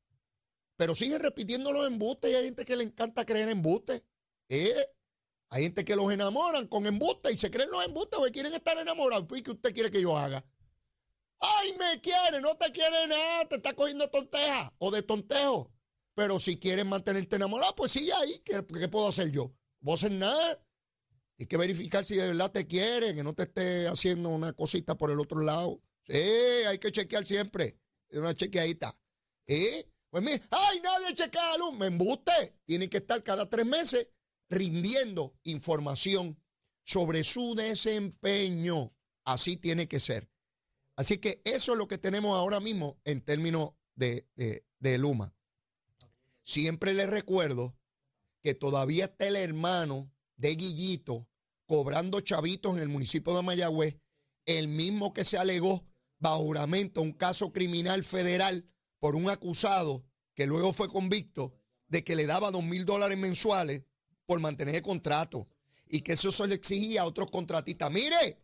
Pero 0.76 0.94
siguen 0.94 1.22
repitiendo 1.22 1.72
los 1.72 1.88
embustes 1.88 2.32
y 2.32 2.36
hay 2.36 2.46
gente 2.46 2.66
que 2.66 2.76
le 2.76 2.84
encanta 2.84 3.26
creer 3.26 3.46
en 3.46 3.58
embustes. 3.58 4.04
¿Eh? 4.50 4.97
Hay 5.50 5.64
gente 5.64 5.86
que 5.86 5.96
los 5.96 6.12
enamoran 6.12 6.68
con 6.68 6.86
embustes 6.86 7.34
y 7.34 7.38
se 7.38 7.50
creen 7.50 7.72
los 7.72 7.86
embustes 7.86 8.18
porque 8.18 8.34
quieren 8.34 8.54
estar 8.54 8.78
enamorados. 8.78 9.26
¿Y 9.38 9.42
qué 9.42 9.52
usted 9.52 9.74
quiere 9.74 9.90
que 9.90 10.02
yo 10.02 10.18
haga? 10.18 10.46
¡Ay, 11.40 11.76
me 11.80 12.02
quiere! 12.02 12.42
No 12.42 12.56
te 12.58 12.72
quiere 12.72 13.08
nada, 13.08 13.46
te 13.48 13.56
está 13.58 13.74
cogiendo 13.74 14.10
tonteja 14.10 14.74
o 14.80 14.92
de 14.92 15.04
tontejo. 15.04 15.72
Pero 16.16 16.40
si 16.40 16.58
quieren 16.58 16.88
mantenerte 16.88 17.36
enamorado, 17.36 17.76
pues 17.76 17.92
sigue 17.92 18.12
ahí. 18.12 18.40
¿Qué, 18.44 18.64
puedo 18.64 19.08
hacer 19.08 19.32
yo? 19.32 19.54
¿Voy 19.80 19.94
a 19.94 19.96
hacer 19.96 20.12
nada? 20.12 20.66
Hay 21.40 21.46
que 21.46 21.58
verificar 21.58 22.04
si 22.04 22.16
de 22.16 22.28
verdad 22.28 22.52
te 22.52 22.66
quiere, 22.66 23.14
que 23.14 23.24
no 23.24 23.34
te 23.34 23.44
esté 23.44 23.88
haciendo 23.88 24.30
una 24.30 24.52
cosita 24.54 24.98
por 24.98 25.12
el 25.12 25.20
otro 25.20 25.42
lado. 25.42 25.80
Sí, 26.08 26.18
hay 26.68 26.80
que 26.80 26.92
chequear 26.92 27.26
siempre. 27.26 27.80
Una 28.10 28.34
chequeadita. 28.34 29.00
¿Eh? 29.46 29.88
Pues 30.10 30.24
mira, 30.24 30.42
¡ay, 30.50 30.82
nadie 30.82 31.14
chequea 31.14 31.52
la 31.52 31.58
luz! 31.58 31.74
Me 31.78 31.86
embuste. 31.86 32.56
Tiene 32.66 32.90
que 32.90 32.98
estar 32.98 33.22
cada 33.22 33.48
tres 33.48 33.66
meses 33.66 34.08
rindiendo 34.50 35.36
información 35.44 36.40
sobre 36.84 37.24
su 37.24 37.56
desempeño. 37.56 38.94
Así 39.26 39.58
tiene 39.58 39.88
que 39.88 40.00
ser. 40.00 40.30
Así 40.96 41.18
que 41.18 41.42
eso 41.44 41.74
es 41.74 41.78
lo 41.78 41.88
que 41.88 41.98
tenemos 41.98 42.38
ahora 42.38 42.60
mismo 42.60 43.00
en 43.04 43.22
términos 43.22 43.72
de, 43.96 44.28
de, 44.80 44.98
Luma. 44.98 45.36
Siempre 46.44 46.94
les 46.94 47.10
recuerdo 47.10 47.78
que 48.42 48.56
todavía 48.56 49.06
está 49.06 49.28
el 49.28 49.36
hermano 49.36 50.12
de 50.38 50.56
Guillito 50.56 51.28
cobrando 51.66 52.22
chavitos 52.22 52.76
en 52.76 52.82
el 52.82 52.90
municipio 52.90 53.36
de 53.36 53.44
Mayagüez, 53.44 53.98
el 54.46 54.70
mismo 54.70 55.14
que 55.14 55.24
se 55.24 55.38
alegó 55.38 55.86
bajo 56.20 56.40
juramento 56.40 57.02
un 57.02 57.12
caso 57.12 57.52
criminal 57.52 58.04
federal 58.04 58.66
por 59.00 59.16
un 59.16 59.30
acusado 59.30 60.06
que 60.34 60.48
luego 60.48 60.72
fue 60.74 60.88
convicto 60.88 61.54
de 61.88 62.04
que 62.04 62.16
le 62.16 62.26
daba 62.26 62.52
dos 62.52 62.64
mil 62.64 62.86
dólares 62.86 63.18
mensuales 63.18 63.84
por 64.28 64.40
mantener 64.40 64.76
el 64.76 64.82
contrato 64.84 65.48
y 65.88 66.02
que 66.02 66.14
eso 66.14 66.32
se 66.32 66.46
le 66.48 66.56
exigía 66.56 67.02
a 67.02 67.06
otros 67.06 67.32
contratistas. 67.32 67.90
Mire, 67.90 68.44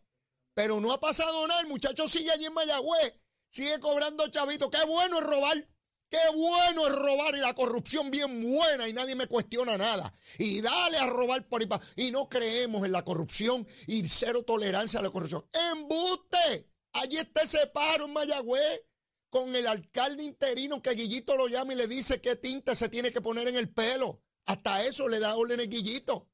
pero 0.54 0.80
no 0.80 0.92
ha 0.92 0.98
pasado 0.98 1.46
nada, 1.46 1.60
el 1.60 1.68
muchacho 1.68 2.08
sigue 2.08 2.32
allí 2.32 2.46
en 2.46 2.54
Mayagüez, 2.54 3.14
sigue 3.50 3.78
cobrando 3.78 4.26
chavito. 4.28 4.70
Qué 4.70 4.82
bueno 4.86 5.18
es 5.18 5.24
robar, 5.24 5.68
qué 6.08 6.18
bueno 6.34 6.86
es 6.86 6.94
robar 6.94 7.34
y 7.34 7.38
la 7.38 7.54
corrupción 7.54 8.10
bien 8.10 8.42
buena 8.42 8.88
y 8.88 8.94
nadie 8.94 9.14
me 9.14 9.26
cuestiona 9.26 9.76
nada. 9.76 10.12
Y 10.38 10.62
dale 10.62 10.96
a 10.96 11.06
robar 11.06 11.46
por 11.46 11.60
ahí 11.60 11.68
Y 11.96 12.10
no 12.10 12.28
creemos 12.28 12.84
en 12.86 12.92
la 12.92 13.04
corrupción 13.04 13.66
y 13.86 14.08
cero 14.08 14.42
tolerancia 14.42 15.00
a 15.00 15.02
la 15.02 15.10
corrupción. 15.10 15.44
¡Embuste! 15.72 16.70
Allí 16.94 17.18
está 17.18 17.42
ese 17.42 17.66
paro 17.66 18.06
en 18.06 18.12
Mayagüez 18.14 18.82
con 19.28 19.54
el 19.54 19.66
alcalde 19.66 20.22
interino 20.22 20.80
que 20.80 20.92
Guillito 20.92 21.36
lo 21.36 21.48
llama 21.48 21.74
y 21.74 21.76
le 21.76 21.88
dice 21.88 22.20
qué 22.20 22.36
tinta 22.36 22.74
se 22.74 22.88
tiene 22.88 23.10
que 23.10 23.20
poner 23.20 23.48
en 23.48 23.56
el 23.56 23.68
pelo. 23.68 24.23
Hasta 24.46 24.84
eso 24.86 25.08
le 25.08 25.18
da 25.18 25.36
orden 25.36 25.60
a 25.60 25.64
Guillito. 25.64 26.28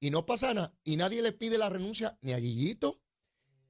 Y 0.00 0.10
no 0.10 0.24
pasa 0.24 0.54
nada. 0.54 0.74
Y 0.82 0.96
nadie 0.96 1.20
le 1.20 1.32
pide 1.32 1.58
la 1.58 1.68
renuncia 1.68 2.18
ni 2.22 2.32
a 2.32 2.38
Guillito, 2.38 3.02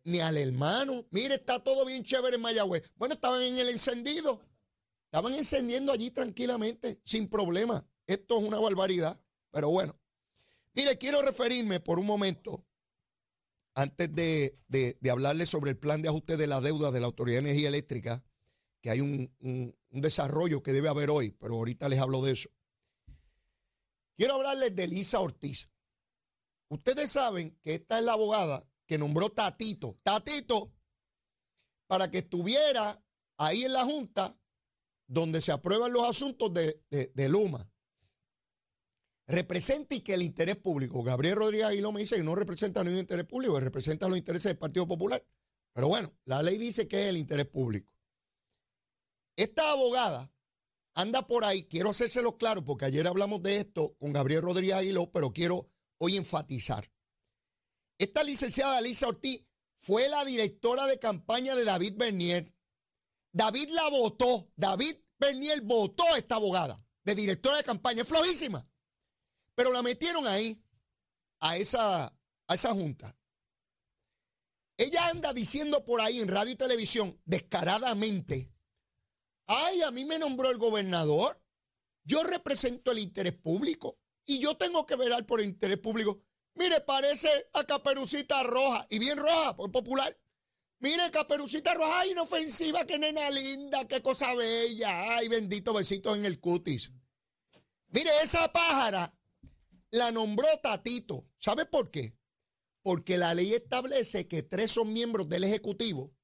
ni 0.04 0.20
al 0.20 0.36
hermano. 0.36 1.06
Mire, 1.10 1.34
está 1.34 1.62
todo 1.62 1.84
bien 1.84 2.04
chévere 2.04 2.36
en 2.36 2.42
Mayagüez. 2.42 2.84
Bueno, 2.96 3.14
estaban 3.14 3.42
en 3.42 3.58
el 3.58 3.68
encendido. 3.68 4.40
Estaban 5.06 5.34
encendiendo 5.34 5.92
allí 5.92 6.12
tranquilamente, 6.12 7.00
sin 7.04 7.28
problema. 7.28 7.84
Esto 8.06 8.38
es 8.38 8.46
una 8.46 8.60
barbaridad. 8.60 9.20
Pero 9.50 9.70
bueno. 9.70 9.98
Mire, 10.74 10.96
quiero 10.98 11.20
referirme 11.20 11.80
por 11.80 11.98
un 11.98 12.06
momento, 12.06 12.64
antes 13.74 14.14
de, 14.14 14.56
de, 14.68 15.10
hablarles 15.10 15.48
sobre 15.48 15.72
el 15.72 15.76
plan 15.76 16.00
de 16.00 16.08
ajuste 16.08 16.36
de 16.36 16.46
la 16.46 16.60
deuda 16.60 16.92
de 16.92 17.00
la 17.00 17.06
Autoridad 17.06 17.42
de 17.42 17.48
Energía 17.50 17.68
Eléctrica, 17.68 18.22
que 18.80 18.90
hay 18.90 19.00
un, 19.00 19.34
un 19.40 20.00
desarrollo 20.00 20.62
que 20.62 20.72
debe 20.72 20.88
haber 20.88 21.10
hoy, 21.10 21.32
pero 21.32 21.56
ahorita 21.56 21.88
les 21.88 21.98
hablo 21.98 22.22
de 22.22 22.32
eso. 22.32 22.50
Quiero 24.20 24.34
hablarles 24.34 24.76
de 24.76 24.86
Lisa 24.86 25.18
Ortiz. 25.18 25.70
Ustedes 26.68 27.10
saben 27.10 27.58
que 27.62 27.72
esta 27.72 27.98
es 27.98 28.04
la 28.04 28.12
abogada 28.12 28.68
que 28.84 28.98
nombró 28.98 29.32
Tatito, 29.32 29.98
Tatito, 30.02 30.74
para 31.86 32.10
que 32.10 32.18
estuviera 32.18 33.02
ahí 33.38 33.64
en 33.64 33.72
la 33.72 33.82
Junta 33.86 34.38
donde 35.06 35.40
se 35.40 35.52
aprueban 35.52 35.90
los 35.94 36.06
asuntos 36.06 36.52
de, 36.52 37.28
Luma. 37.30 37.66
Representa 39.26 39.94
y 39.94 40.00
que 40.00 40.12
el 40.12 40.20
interés 40.20 40.56
público. 40.56 41.02
Gabriel 41.02 41.36
Rodríguez 41.36 41.68
Aguiló 41.68 41.90
me 41.90 42.00
dice 42.00 42.16
que 42.16 42.22
no 42.22 42.34
representa 42.34 42.84
ningún 42.84 43.00
interés 43.00 43.24
público, 43.24 43.54
que 43.54 43.60
representa 43.60 44.06
los 44.06 44.18
intereses 44.18 44.50
del 44.50 44.58
Partido 44.58 44.86
Popular. 44.86 45.26
Pero 45.72 45.88
bueno, 45.88 46.12
la 46.26 46.42
ley 46.42 46.58
dice 46.58 46.86
que 46.86 47.04
es 47.04 47.08
el 47.08 47.16
interés 47.16 47.46
público. 47.46 47.90
Esta 49.34 49.70
abogada 49.70 50.30
anda 51.00 51.26
por 51.26 51.44
ahí, 51.44 51.64
quiero 51.64 51.90
hacérselo 51.90 52.36
claro, 52.36 52.64
porque 52.64 52.84
ayer 52.84 53.06
hablamos 53.06 53.42
de 53.42 53.56
esto 53.56 53.96
con 53.98 54.12
Gabriel 54.12 54.42
Rodríguez 54.42 54.74
Aguiló, 54.74 55.10
pero 55.10 55.32
quiero 55.32 55.68
hoy 55.98 56.16
enfatizar. 56.16 56.90
Esta 57.98 58.22
licenciada 58.22 58.80
Lisa 58.80 59.08
Ortiz 59.08 59.44
fue 59.76 60.08
la 60.08 60.24
directora 60.24 60.86
de 60.86 60.98
campaña 60.98 61.54
de 61.54 61.64
David 61.64 61.94
Bernier. 61.96 62.54
David 63.32 63.70
la 63.70 63.88
votó, 63.90 64.50
David 64.56 64.96
Bernier 65.18 65.60
votó 65.62 66.04
a 66.04 66.18
esta 66.18 66.36
abogada 66.36 66.82
de 67.04 67.14
directora 67.14 67.56
de 67.56 67.64
campaña, 67.64 68.02
es 68.02 68.08
flojísima. 68.08 68.66
Pero 69.54 69.72
la 69.72 69.82
metieron 69.82 70.26
ahí, 70.26 70.62
a 71.40 71.56
esa, 71.56 72.06
a 72.06 72.54
esa 72.54 72.72
junta. 72.72 73.16
Ella 74.76 75.08
anda 75.08 75.32
diciendo 75.32 75.84
por 75.84 76.00
ahí 76.00 76.20
en 76.20 76.28
radio 76.28 76.52
y 76.52 76.56
televisión, 76.56 77.20
descaradamente, 77.24 78.50
Ay, 79.52 79.82
a 79.82 79.90
mí 79.90 80.04
me 80.04 80.16
nombró 80.16 80.48
el 80.48 80.58
gobernador. 80.58 81.42
Yo 82.04 82.22
represento 82.22 82.92
el 82.92 83.00
interés 83.00 83.32
público 83.32 83.98
y 84.24 84.38
yo 84.38 84.56
tengo 84.56 84.86
que 84.86 84.94
velar 84.94 85.26
por 85.26 85.40
el 85.40 85.48
interés 85.48 85.78
público. 85.78 86.22
Mire, 86.54 86.80
parece 86.82 87.28
a 87.54 87.64
Caperucita 87.64 88.44
Roja, 88.44 88.86
y 88.90 89.00
bien 89.00 89.18
roja, 89.18 89.56
por 89.56 89.72
popular. 89.72 90.16
Mire, 90.78 91.10
Caperucita 91.10 91.74
Roja, 91.74 92.00
ay, 92.00 92.12
inofensiva, 92.12 92.84
qué 92.84 92.96
nena 93.00 93.28
linda, 93.30 93.88
qué 93.88 94.00
cosa 94.00 94.34
bella. 94.34 95.16
Ay, 95.16 95.26
bendito 95.26 95.72
besito 95.72 96.14
en 96.14 96.24
el 96.24 96.38
cutis. 96.38 96.92
Mire, 97.88 98.10
esa 98.22 98.52
pájara 98.52 99.12
la 99.90 100.12
nombró 100.12 100.46
Tatito. 100.62 101.26
¿Sabe 101.38 101.66
por 101.66 101.90
qué? 101.90 102.16
Porque 102.82 103.18
la 103.18 103.34
ley 103.34 103.52
establece 103.52 104.28
que 104.28 104.44
tres 104.44 104.70
son 104.70 104.92
miembros 104.92 105.28
del 105.28 105.42
Ejecutivo, 105.42 106.14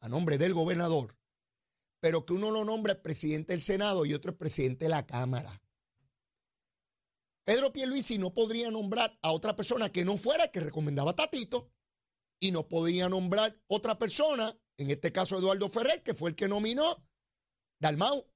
a 0.00 0.08
nombre 0.08 0.38
del 0.38 0.54
gobernador, 0.54 1.16
pero 2.04 2.26
que 2.26 2.34
uno 2.34 2.50
lo 2.50 2.66
nombra 2.66 3.00
presidente 3.00 3.54
del 3.54 3.62
Senado 3.62 4.04
y 4.04 4.12
otro 4.12 4.32
es 4.32 4.36
presidente 4.36 4.84
de 4.84 4.88
la 4.90 5.06
Cámara. 5.06 5.62
Pedro 7.44 7.72
Pierluisi 7.72 8.18
no 8.18 8.34
podría 8.34 8.70
nombrar 8.70 9.18
a 9.22 9.32
otra 9.32 9.56
persona 9.56 9.90
que 9.90 10.04
no 10.04 10.18
fuera 10.18 10.44
el 10.44 10.50
que 10.50 10.60
recomendaba 10.60 11.16
Tatito 11.16 11.72
y 12.38 12.50
no 12.50 12.68
podría 12.68 13.08
nombrar 13.08 13.58
otra 13.68 13.98
persona, 13.98 14.54
en 14.76 14.90
este 14.90 15.12
caso 15.12 15.38
Eduardo 15.38 15.66
Ferrer, 15.70 16.02
que 16.02 16.12
fue 16.12 16.28
el 16.28 16.36
que 16.36 16.46
nominó 16.46 17.02
Dalmau. 17.80 18.30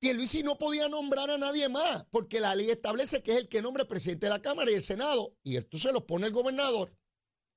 Pierluisi 0.00 0.42
no 0.42 0.58
podía 0.58 0.88
nombrar 0.88 1.30
a 1.30 1.38
nadie 1.38 1.68
más, 1.68 2.04
porque 2.10 2.40
la 2.40 2.56
ley 2.56 2.68
establece 2.68 3.22
que 3.22 3.30
es 3.30 3.36
el 3.36 3.48
que 3.48 3.62
nombra 3.62 3.86
presidente 3.86 4.26
de 4.26 4.30
la 4.30 4.42
Cámara 4.42 4.72
y 4.72 4.74
el 4.74 4.82
Senado, 4.82 5.36
y 5.44 5.56
esto 5.56 5.78
se 5.78 5.92
lo 5.92 6.04
pone 6.04 6.26
el 6.26 6.32
gobernador. 6.32 6.92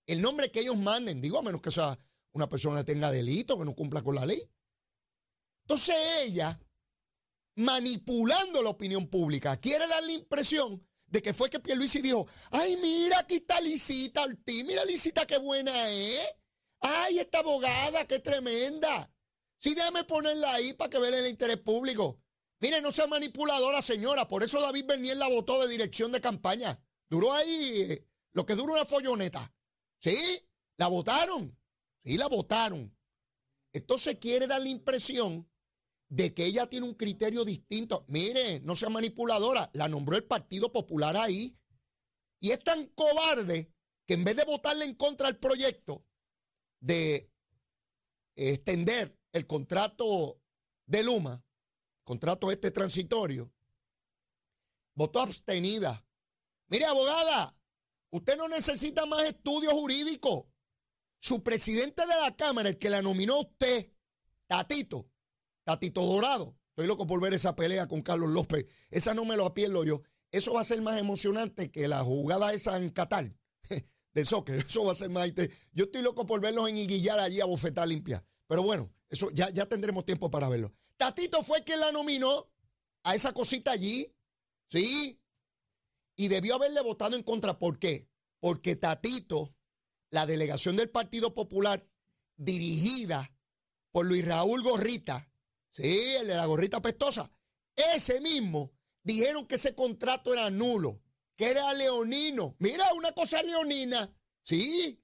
El 0.05 0.21
nombre 0.21 0.51
que 0.51 0.59
ellos 0.59 0.77
manden, 0.77 1.19
digo, 1.19 1.39
a 1.39 1.41
menos 1.41 1.61
que 1.61 1.71
sea 1.71 1.97
una 2.33 2.47
persona 2.49 2.83
tenga 2.83 3.11
delito, 3.11 3.57
que 3.57 3.65
no 3.65 3.75
cumpla 3.75 4.01
con 4.01 4.15
la 4.15 4.25
ley. 4.25 4.49
Entonces 5.63 5.95
ella, 6.23 6.59
manipulando 7.55 8.61
la 8.61 8.69
opinión 8.69 9.07
pública, 9.07 9.57
quiere 9.57 9.87
dar 9.87 10.03
la 10.03 10.11
impresión 10.11 10.85
de 11.07 11.21
que 11.21 11.33
fue 11.33 11.49
que 11.49 11.59
Pierluisi 11.59 12.01
dijo, 12.01 12.25
ay, 12.51 12.77
mira, 12.77 13.19
aquí 13.19 13.35
está 13.35 13.59
Lisita 13.59 14.23
Ortiz, 14.23 14.63
mira 14.65 14.85
Lisita 14.85 15.25
qué 15.25 15.37
buena 15.37 15.71
es. 15.89 16.25
Ay, 16.79 17.19
esta 17.19 17.39
abogada, 17.39 18.05
qué 18.05 18.19
tremenda. 18.19 19.13
Sí, 19.59 19.75
déjame 19.75 20.03
ponerla 20.05 20.53
ahí 20.53 20.73
para 20.73 20.89
que 20.89 20.99
vea 20.99 21.19
el 21.19 21.27
interés 21.27 21.57
público. 21.57 22.19
Mire, 22.59 22.81
no 22.81 22.91
sea 22.91 23.07
manipuladora, 23.07 23.81
señora. 23.81 24.27
Por 24.27 24.43
eso 24.43 24.59
David 24.61 24.85
Bernier 24.85 25.17
la 25.17 25.27
votó 25.27 25.61
de 25.61 25.67
dirección 25.67 26.11
de 26.11 26.21
campaña. 26.21 26.79
Duró 27.09 27.33
ahí 27.33 27.87
eh, 27.89 28.07
lo 28.33 28.45
que 28.45 28.55
dura 28.55 28.73
una 28.73 28.85
folloneta. 28.85 29.53
¿Sí? 29.99 30.15
La 30.77 30.87
votaron. 30.87 31.55
Sí, 32.03 32.17
la 32.17 32.27
votaron. 32.27 32.95
Entonces 33.73 34.17
quiere 34.19 34.47
dar 34.47 34.61
la 34.61 34.69
impresión 34.69 35.49
de 36.09 36.33
que 36.33 36.45
ella 36.45 36.67
tiene 36.67 36.85
un 36.85 36.95
criterio 36.95 37.45
distinto. 37.45 38.05
Mire, 38.07 38.59
no 38.61 38.75
sea 38.75 38.89
manipuladora, 38.89 39.69
la 39.73 39.87
nombró 39.87 40.17
el 40.17 40.25
Partido 40.25 40.71
Popular 40.71 41.15
ahí. 41.15 41.57
Y 42.41 42.51
es 42.51 42.59
tan 42.59 42.87
cobarde 42.87 43.73
que 44.05 44.15
en 44.15 44.23
vez 44.23 44.35
de 44.35 44.43
votarle 44.43 44.85
en 44.85 44.95
contra 44.95 45.27
al 45.27 45.39
proyecto 45.39 46.05
de 46.81 47.31
extender 48.35 49.17
el 49.31 49.47
contrato 49.47 50.41
de 50.85 51.03
Luma, 51.03 51.45
contrato 52.03 52.51
este 52.51 52.71
transitorio, 52.71 53.53
votó 54.95 55.21
abstenida. 55.21 56.05
Mire, 56.67 56.85
abogada, 56.85 57.57
usted 58.09 58.35
no 58.35 58.47
necesita 58.47 59.05
más 59.05 59.23
estudios 59.23 59.73
jurídicos. 59.73 60.50
Su 61.21 61.43
presidente 61.43 62.01
de 62.01 62.19
la 62.19 62.35
Cámara, 62.35 62.69
el 62.69 62.79
que 62.79 62.89
la 62.89 63.03
nominó 63.03 63.41
usted, 63.41 63.91
Tatito, 64.47 65.07
Tatito 65.63 66.01
Dorado. 66.01 66.57
Estoy 66.69 66.87
loco 66.87 67.05
por 67.05 67.21
ver 67.21 67.35
esa 67.35 67.55
pelea 67.55 67.87
con 67.87 68.01
Carlos 68.01 68.31
López. 68.31 68.65
Esa 68.89 69.13
no 69.13 69.23
me 69.23 69.37
lo 69.37 69.45
apierdo 69.45 69.83
yo. 69.83 70.01
Eso 70.31 70.53
va 70.53 70.61
a 70.61 70.65
ser 70.65 70.81
más 70.81 70.99
emocionante 70.99 71.69
que 71.69 71.87
la 71.87 72.03
jugada 72.03 72.53
esa 72.53 72.75
en 72.77 72.89
Qatar 72.89 73.31
de 74.13 74.25
soccer. 74.25 74.61
Eso 74.61 74.83
va 74.83 74.93
a 74.93 74.95
ser 74.95 75.11
más. 75.11 75.31
Yo 75.73 75.83
estoy 75.83 76.01
loco 76.01 76.25
por 76.25 76.41
verlos 76.41 76.67
en 76.67 76.77
Iguillar 76.77 77.19
allí 77.19 77.39
a 77.39 77.45
bofetar 77.45 77.87
limpia. 77.87 78.25
Pero 78.47 78.63
bueno, 78.63 78.91
eso 79.07 79.29
ya, 79.29 79.51
ya 79.51 79.67
tendremos 79.67 80.05
tiempo 80.05 80.31
para 80.31 80.49
verlo. 80.49 80.73
Tatito 80.97 81.43
fue 81.43 81.63
quien 81.63 81.81
la 81.81 81.91
nominó 81.91 82.51
a 83.03 83.13
esa 83.13 83.31
cosita 83.31 83.71
allí. 83.71 84.11
Sí. 84.69 85.21
Y 86.15 86.29
debió 86.29 86.55
haberle 86.55 86.81
votado 86.81 87.15
en 87.15 87.21
contra. 87.21 87.59
¿Por 87.59 87.77
qué? 87.77 88.09
Porque 88.39 88.75
Tatito, 88.75 89.53
la 90.11 90.25
delegación 90.25 90.75
del 90.75 90.89
Partido 90.89 91.33
Popular, 91.33 91.87
dirigida 92.37 93.35
por 93.91 94.05
Luis 94.05 94.25
Raúl 94.25 94.61
Gorrita, 94.61 95.31
Sí, 95.71 96.15
el 96.19 96.27
de 96.27 96.35
la 96.35 96.45
gorrita 96.45 96.81
pestosa. 96.81 97.31
Ese 97.95 98.19
mismo 98.19 98.73
dijeron 99.03 99.47
que 99.47 99.55
ese 99.55 99.73
contrato 99.73 100.33
era 100.33 100.49
nulo, 100.49 101.01
que 101.37 101.49
era 101.49 101.73
leonino. 101.73 102.55
Mira, 102.59 102.83
una 102.93 103.13
cosa 103.13 103.41
leonina. 103.41 104.13
Sí. 104.43 105.01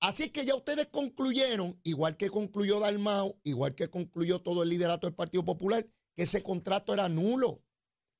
Así 0.00 0.30
que 0.30 0.46
ya 0.46 0.54
ustedes 0.54 0.86
concluyeron, 0.86 1.78
igual 1.82 2.16
que 2.16 2.30
concluyó 2.30 2.80
Dalmau, 2.80 3.38
igual 3.42 3.74
que 3.74 3.90
concluyó 3.90 4.40
todo 4.40 4.62
el 4.62 4.70
liderato 4.70 5.06
del 5.06 5.14
Partido 5.14 5.44
Popular, 5.44 5.86
que 6.14 6.22
ese 6.22 6.42
contrato 6.42 6.94
era 6.94 7.08
nulo, 7.08 7.62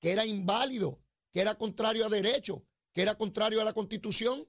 que 0.01 0.13
era 0.13 0.27
inválido, 0.27 1.01
que 1.33 1.41
era 1.41 1.55
contrario 1.55 2.05
a 2.05 2.11
derecho, 2.11 2.67
que 2.93 3.01
era 3.03 3.17
contrario 3.17 3.63
a 3.63 3.65
la 3.65 3.73
Constitución. 3.73 4.47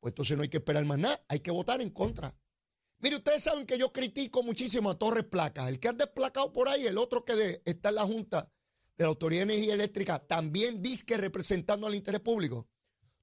Pues 0.00 0.12
entonces 0.12 0.36
no 0.36 0.42
hay 0.42 0.48
que 0.48 0.58
esperar 0.58 0.84
más 0.84 0.98
nada, 0.98 1.24
hay 1.28 1.40
que 1.40 1.50
votar 1.50 1.80
en 1.80 1.90
contra. 1.90 2.34
Mire, 3.00 3.16
ustedes 3.16 3.42
saben 3.42 3.64
que 3.64 3.78
yo 3.78 3.92
critico 3.92 4.42
muchísimo 4.42 4.90
a 4.90 4.98
Torres 4.98 5.24
Placas. 5.24 5.68
El 5.68 5.78
que 5.78 5.88
ha 5.88 5.92
desplacado 5.92 6.52
por 6.52 6.68
ahí, 6.68 6.86
el 6.86 6.98
otro 6.98 7.24
que 7.24 7.62
está 7.64 7.90
en 7.90 7.94
la 7.94 8.04
Junta 8.04 8.50
de 8.96 9.04
la 9.04 9.08
Autoridad 9.08 9.46
de 9.46 9.54
Energía 9.54 9.74
Eléctrica, 9.74 10.18
también 10.18 10.82
dice 10.82 11.06
que 11.06 11.16
representando 11.16 11.86
al 11.86 11.94
interés 11.94 12.20
público. 12.20 12.68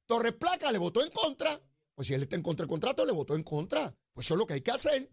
Torres 0.05 0.33
Placas 0.33 0.71
le 0.71 0.77
votó 0.77 1.03
en 1.03 1.11
contra. 1.11 1.61
Pues 1.93 2.07
si 2.07 2.13
él 2.13 2.23
está 2.23 2.35
en 2.35 2.43
contra 2.43 2.63
del 2.63 2.69
contrato, 2.69 3.05
le 3.05 3.11
votó 3.11 3.35
en 3.35 3.43
contra. 3.43 3.93
Pues 4.13 4.27
eso 4.27 4.35
es 4.35 4.37
lo 4.37 4.45
que 4.45 4.53
hay 4.53 4.61
que 4.61 4.71
hacer. 4.71 5.11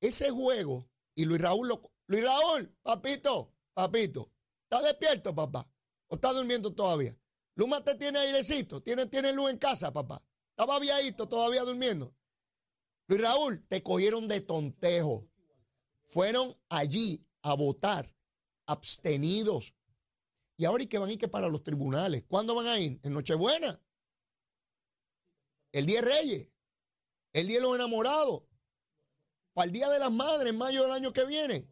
Ese 0.00 0.30
juego, 0.30 0.88
y 1.14 1.24
Luis 1.24 1.40
Raúl 1.40 1.68
lo, 1.68 1.92
Luis 2.06 2.22
Raúl, 2.22 2.76
papito, 2.82 3.52
papito, 3.72 4.32
¿está 4.64 4.82
despierto, 4.82 5.34
papá? 5.34 5.68
¿O 6.08 6.16
está 6.16 6.32
durmiendo 6.32 6.72
todavía? 6.72 7.16
Luma 7.54 7.84
te 7.84 7.94
tiene 7.94 8.18
airecito, 8.18 8.82
tiene, 8.82 9.06
tiene 9.06 9.32
luz 9.32 9.50
en 9.50 9.58
casa, 9.58 9.92
papá. 9.92 10.22
Estaba 10.52 10.78
viadito 10.78 11.28
todavía 11.28 11.62
durmiendo. 11.62 12.14
Luis 13.06 13.20
Raúl, 13.20 13.66
te 13.68 13.82
cogieron 13.82 14.28
de 14.28 14.40
tontejo. 14.40 15.28
Fueron 16.04 16.56
allí 16.68 17.26
a 17.42 17.54
votar, 17.54 18.14
abstenidos. 18.66 19.74
Y 20.58 20.66
ahora 20.66 20.84
y 20.84 20.86
que 20.86 20.98
van 20.98 21.10
ir 21.10 21.18
que 21.18 21.28
para 21.28 21.48
los 21.48 21.62
tribunales. 21.62 22.24
¿Cuándo 22.28 22.54
van 22.54 22.66
a 22.66 22.78
ir? 22.78 23.00
En 23.02 23.14
Nochebuena. 23.14 23.82
El 25.72 25.86
Día 25.86 26.02
de 26.02 26.08
Reyes. 26.08 26.48
El 27.32 27.48
Día 27.48 27.56
de 27.56 27.62
los 27.62 27.74
Enamorados. 27.74 28.42
Para 29.54 29.66
el 29.66 29.72
Día 29.72 29.88
de 29.88 29.98
las 29.98 30.12
Madres, 30.12 30.50
en 30.50 30.58
mayo 30.58 30.82
del 30.82 30.92
año 30.92 31.12
que 31.12 31.24
viene. 31.24 31.66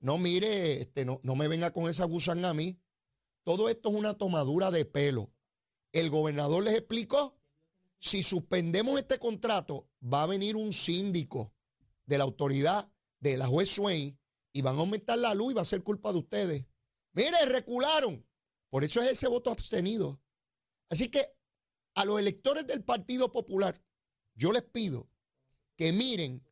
No, 0.00 0.18
mire, 0.18 0.80
este, 0.80 1.04
no, 1.04 1.20
no 1.22 1.36
me 1.36 1.48
venga 1.48 1.72
con 1.72 1.88
esa 1.88 2.06
gusana 2.06 2.48
a 2.48 2.54
mí. 2.54 2.80
Todo 3.44 3.68
esto 3.68 3.90
es 3.90 3.94
una 3.94 4.14
tomadura 4.14 4.70
de 4.70 4.84
pelo. 4.86 5.32
El 5.92 6.08
gobernador 6.10 6.64
les 6.64 6.74
explicó 6.74 7.41
si 8.02 8.24
suspendemos 8.24 8.98
este 8.98 9.20
contrato, 9.20 9.88
va 10.02 10.24
a 10.24 10.26
venir 10.26 10.56
un 10.56 10.72
síndico 10.72 11.54
de 12.04 12.18
la 12.18 12.24
autoridad 12.24 12.92
de 13.20 13.36
la 13.36 13.46
juez 13.46 13.70
Swain 13.70 14.18
y 14.52 14.60
van 14.60 14.74
a 14.74 14.80
aumentar 14.80 15.18
la 15.18 15.34
luz 15.34 15.52
y 15.52 15.54
va 15.54 15.62
a 15.62 15.64
ser 15.64 15.84
culpa 15.84 16.12
de 16.12 16.18
ustedes. 16.18 16.66
Mire, 17.12 17.46
recularon. 17.46 18.26
Por 18.70 18.82
eso 18.82 19.00
es 19.00 19.12
ese 19.12 19.28
voto 19.28 19.52
abstenido. 19.52 20.20
Así 20.90 21.10
que 21.10 21.24
a 21.94 22.04
los 22.04 22.18
electores 22.18 22.66
del 22.66 22.82
Partido 22.82 23.30
Popular, 23.30 23.80
yo 24.34 24.50
les 24.50 24.64
pido 24.64 25.08
que 25.76 25.92
miren 25.92 26.44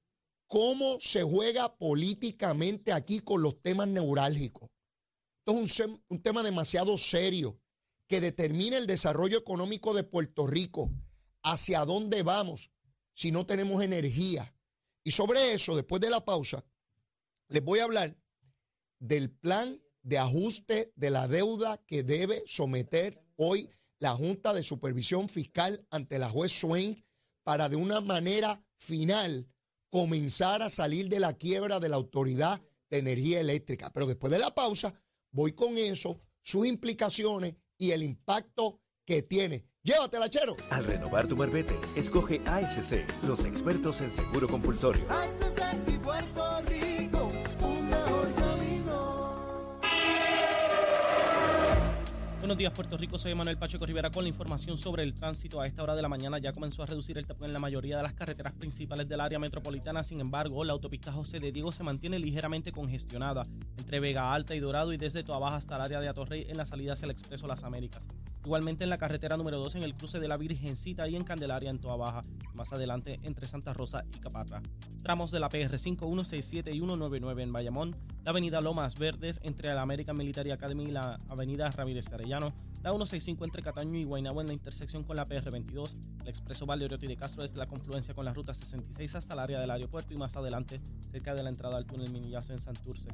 cómo 0.47 1.01
se 1.01 1.25
juega 1.25 1.77
políticamente 1.77 2.93
aquí 2.93 3.19
con 3.19 3.43
los 3.43 3.61
temas 3.61 3.89
neurálgicos. 3.89 4.71
Esto 5.41 5.61
es 5.61 5.81
un, 5.81 6.05
un 6.09 6.23
tema 6.23 6.45
demasiado 6.45 6.97
serio 6.97 7.61
que 8.07 8.21
determina 8.21 8.77
el 8.77 8.87
desarrollo 8.87 9.39
económico 9.39 9.95
de 9.95 10.05
Puerto 10.05 10.47
Rico 10.47 10.93
hacia 11.42 11.85
dónde 11.85 12.22
vamos 12.22 12.70
si 13.14 13.31
no 13.33 13.46
tenemos 13.46 13.83
energía. 13.83 14.55
Y 15.05 15.11
sobre 15.11 15.53
eso, 15.53 15.74
después 15.76 16.00
de 16.00 16.11
la 16.11 16.24
pausa, 16.24 16.64
les 17.48 17.64
voy 17.64 17.81
a 17.81 17.85
hablar 17.85 18.16
del 18.98 19.31
plan 19.31 19.83
de 20.03 20.18
ajuste 20.18 20.92
de 20.96 21.11
la 21.11 21.29
deuda 21.29 21.79
que 21.87 22.03
debe 22.03 22.42
someter 22.46 23.22
hoy 23.37 23.70
la 23.98 24.14
Junta 24.14 24.55
de 24.55 24.62
Supervisión 24.62 25.29
Fiscal 25.29 25.87
ante 25.90 26.18
la 26.18 26.31
juez 26.31 26.53
Swain 26.53 27.05
para 27.42 27.68
de 27.68 27.76
una 27.76 28.00
manera 28.00 28.64
final 28.76 29.48
comenzar 29.90 30.62
a 30.62 30.70
salir 30.70 31.09
de 31.09 31.20
la 31.20 31.35
quiebra 31.35 31.81
de 31.81 31.88
la 31.88 31.96
Autoridad 31.96 32.62
de 32.88 32.98
Energía 32.98 33.40
Eléctrica. 33.40 33.92
Pero 33.92 34.07
después 34.07 34.31
de 34.31 34.38
la 34.38 34.55
pausa, 34.55 34.94
voy 35.31 35.53
con 35.53 35.76
eso, 35.76 36.20
sus 36.42 36.66
implicaciones 36.66 37.57
y 37.76 37.90
el 37.90 38.03
impacto 38.03 38.81
que 39.05 39.22
tiene. 39.22 39.66
Llévatela, 39.83 40.29
chero. 40.29 40.57
Al 40.71 40.85
renovar 40.85 41.27
tu 41.27 41.37
marbete, 41.37 41.75
escoge 41.97 42.43
ASC, 42.45 43.03
los 43.27 43.47
expertos 43.47 44.03
en 44.03 44.12
seguro 44.12 44.47
compulsorio. 44.47 45.01
Buenos 52.51 52.59
días, 52.59 52.73
Puerto 52.73 52.97
Rico. 52.97 53.17
Soy 53.17 53.33
Manuel 53.33 53.59
Pacheco 53.59 53.87
Rivera 53.87 54.11
con 54.11 54.25
la 54.25 54.29
información 54.29 54.77
sobre 54.77 55.05
el 55.05 55.15
tránsito. 55.15 55.61
A 55.61 55.69
esta 55.69 55.85
hora 55.85 55.95
de 55.95 56.03
la 56.03 56.09
mañana 56.09 56.39
ya 56.39 56.53
comenzó 56.53 56.83
a 56.83 56.87
reducir 56.87 57.17
el 57.17 57.25
tapón 57.25 57.47
en 57.47 57.53
la 57.53 57.61
mayoría 57.61 57.97
de 57.97 58.03
las 58.03 58.13
carreteras 58.13 58.55
principales 58.55 59.09
del 59.09 59.21
área 59.21 59.39
metropolitana. 59.39 60.03
Sin 60.03 60.21
embargo, 60.21 60.65
la 60.65 60.73
autopista 60.73 61.13
José 61.13 61.39
de 61.39 61.53
Diego 61.53 61.71
se 61.71 61.85
mantiene 61.85 62.19
ligeramente 62.19 62.73
congestionada 62.73 63.45
entre 63.79 64.01
Vega 64.01 64.35
Alta 64.35 64.57
y 64.57 64.59
Dorado 64.59 64.93
y 64.93 64.97
desde 64.97 65.23
Toa 65.23 65.39
Baja 65.39 65.55
hasta 65.55 65.77
el 65.77 65.83
área 65.83 66.01
de 66.01 66.09
Atorrey 66.09 66.47
en 66.49 66.57
la 66.57 66.67
salida 66.67 66.95
hacia 66.95 67.05
el 67.05 67.13
Expreso 67.13 67.47
Las 67.47 67.63
Américas. 67.63 68.09
Igualmente 68.45 68.83
en 68.83 68.91
la 68.91 68.99
carretera 68.99 69.37
número 69.37 69.59
2 69.59 69.77
en 69.77 69.85
el 69.85 69.95
cruce 69.95 70.19
de 70.19 70.27
la 70.27 70.37
Virgencita 70.37 71.07
y 71.07 71.15
en 71.15 71.23
Candelaria 71.23 71.71
en 71.71 71.79
Toa 71.79 71.95
Baja. 71.95 72.25
Más 72.55 72.73
adelante 72.73 73.21
entre 73.23 73.47
Santa 73.47 73.75
Rosa 73.75 74.03
y 74.13 74.19
Caparra. 74.19 74.61
Tramos 75.05 75.31
de 75.31 75.39
la 75.39 75.51
PR 75.51 75.79
5167 75.79 76.73
y 76.73 76.79
199 76.79 77.45
en 77.45 77.53
Bayamón. 77.53 77.97
La 78.25 78.33
avenida 78.33 78.61
Lomas 78.61 78.99
Verdes 78.99 79.41
entre 79.45 79.73
la 79.73 79.83
American 79.83 80.17
Military 80.17 80.51
Academy 80.51 80.85
y 80.85 80.91
la 80.91 81.19
avenida 81.29 81.71
Ramírez 81.71 82.13
Arellano 82.13 82.39
Cristiano 82.40 82.55
la 82.83 82.90
165 82.90 83.45
entre 83.45 83.62
Cataño 83.62 83.99
y 83.99 84.05
Guaynabo 84.05 84.40
en 84.40 84.47
la 84.47 84.53
intersección 84.55 85.05
con 85.05 85.16
la 85.16 85.29
PR22, 85.29 85.97
el 86.23 86.29
expreso 86.29 86.64
Valdoriotti 86.64 87.07
de 87.07 87.16
Castro 87.16 87.43
desde 87.43 87.59
la 87.59 87.66
confluencia 87.66 88.14
con 88.14 88.25
la 88.25 88.33
ruta 88.33 88.55
66 88.55 89.14
hasta 89.16 89.35
el 89.35 89.40
área 89.40 89.61
del 89.61 89.71
aeropuerto 89.71 90.14
y 90.14 90.16
más 90.16 90.35
adelante 90.37 90.81
cerca 91.11 91.35
de 91.35 91.43
la 91.43 91.51
entrada 91.51 91.77
al 91.77 91.85
túnel 91.85 92.11
Minillas 92.11 92.49
en 92.49 92.59
Santurce. 92.59 93.09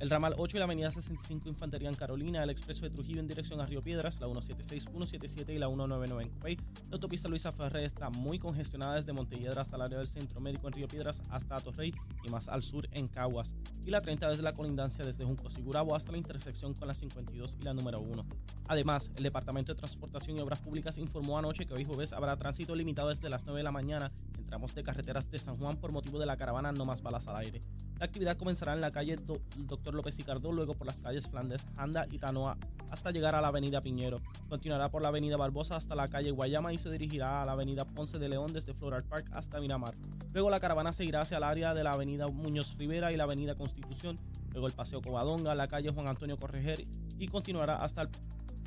El 0.00 0.10
ramal 0.10 0.34
8 0.36 0.56
y 0.56 0.58
la 0.58 0.64
avenida 0.64 0.90
65 0.90 1.48
Infantería 1.48 1.88
en 1.88 1.94
Carolina, 1.94 2.42
el 2.42 2.50
expreso 2.50 2.82
de 2.82 2.90
Trujillo 2.90 3.20
en 3.20 3.28
dirección 3.28 3.60
a 3.60 3.66
Río 3.66 3.80
Piedras, 3.80 4.18
la 4.20 4.26
176, 4.26 4.84
177 4.84 5.54
y 5.54 5.58
la 5.58 5.68
199 5.68 6.24
en 6.24 6.30
Cupey. 6.30 6.56
La 6.88 6.94
autopista 6.94 7.28
Luisa 7.28 7.52
Ferré 7.52 7.84
está 7.84 8.10
muy 8.10 8.40
congestionada 8.40 8.96
desde 8.96 9.12
Montelledra 9.12 9.62
hasta 9.62 9.76
el 9.76 9.82
área 9.82 9.98
del 9.98 10.08
Centro 10.08 10.40
Médico 10.40 10.66
en 10.66 10.74
Río 10.74 10.88
Piedras 10.88 11.22
hasta 11.30 11.56
Atorrey 11.56 11.92
y 12.24 12.28
más 12.28 12.48
al 12.48 12.64
sur 12.64 12.88
en 12.90 13.06
Caguas. 13.06 13.54
Y 13.86 13.90
la 13.90 14.00
30 14.00 14.30
desde 14.30 14.42
la 14.42 14.52
colindancia 14.52 15.04
desde 15.04 15.24
Junco 15.24 15.48
Sigurabo 15.48 15.94
hasta 15.94 16.10
la 16.10 16.18
intersección 16.18 16.74
con 16.74 16.88
la 16.88 16.94
52 16.94 17.58
y 17.60 17.62
la 17.62 17.72
número 17.72 18.00
1. 18.00 18.26
Además, 18.66 19.11
el 19.16 19.22
Departamento 19.22 19.72
de 19.72 19.78
Transportación 19.78 20.36
y 20.36 20.40
Obras 20.40 20.60
Públicas 20.60 20.98
informó 20.98 21.38
anoche 21.38 21.66
que 21.66 21.74
hoy 21.74 21.84
jueves 21.84 22.12
habrá 22.12 22.36
tránsito 22.36 22.74
limitado 22.74 23.08
desde 23.08 23.28
las 23.28 23.44
9 23.44 23.58
de 23.58 23.64
la 23.64 23.72
mañana 23.72 24.10
en 24.38 24.46
tramos 24.46 24.74
de 24.74 24.82
carreteras 24.82 25.30
de 25.30 25.38
San 25.38 25.56
Juan 25.56 25.76
por 25.76 25.92
motivo 25.92 26.18
de 26.18 26.26
la 26.26 26.36
caravana 26.36 26.72
No 26.72 26.84
Más 26.84 27.02
Balas 27.02 27.28
al 27.28 27.36
Aire. 27.36 27.62
La 27.98 28.06
actividad 28.06 28.36
comenzará 28.36 28.74
en 28.74 28.80
la 28.80 28.90
calle 28.90 29.16
Dr. 29.16 29.94
López 29.94 30.18
y 30.18 30.24
Cardó, 30.24 30.50
luego 30.52 30.74
por 30.74 30.86
las 30.86 31.00
calles 31.00 31.28
Flandes, 31.28 31.64
Handa 31.76 32.06
y 32.10 32.18
Tanoa 32.18 32.56
hasta 32.90 33.10
llegar 33.10 33.34
a 33.34 33.40
la 33.40 33.48
avenida 33.48 33.80
Piñero. 33.80 34.20
Continuará 34.48 34.90
por 34.90 35.02
la 35.02 35.08
avenida 35.08 35.36
Barbosa 35.36 35.76
hasta 35.76 35.94
la 35.94 36.08
calle 36.08 36.30
Guayama 36.30 36.72
y 36.72 36.78
se 36.78 36.90
dirigirá 36.90 37.42
a 37.42 37.46
la 37.46 37.52
avenida 37.52 37.84
Ponce 37.84 38.18
de 38.18 38.28
León 38.28 38.52
desde 38.52 38.74
Floral 38.74 39.04
Park 39.04 39.30
hasta 39.32 39.60
Miramar. 39.60 39.94
Luego 40.32 40.50
la 40.50 40.60
caravana 40.60 40.92
seguirá 40.92 41.22
hacia 41.22 41.36
el 41.36 41.44
área 41.44 41.74
de 41.74 41.84
la 41.84 41.92
avenida 41.92 42.28
Muñoz 42.28 42.76
Rivera 42.76 43.12
y 43.12 43.16
la 43.16 43.24
avenida 43.24 43.54
Constitución, 43.54 44.18
luego 44.50 44.66
el 44.66 44.72
paseo 44.72 45.00
Covadonga, 45.00 45.54
la 45.54 45.68
calle 45.68 45.90
Juan 45.90 46.08
Antonio 46.08 46.36
Correger 46.36 46.84
y 47.18 47.28
continuará 47.28 47.76
hasta 47.76 48.02
el 48.02 48.08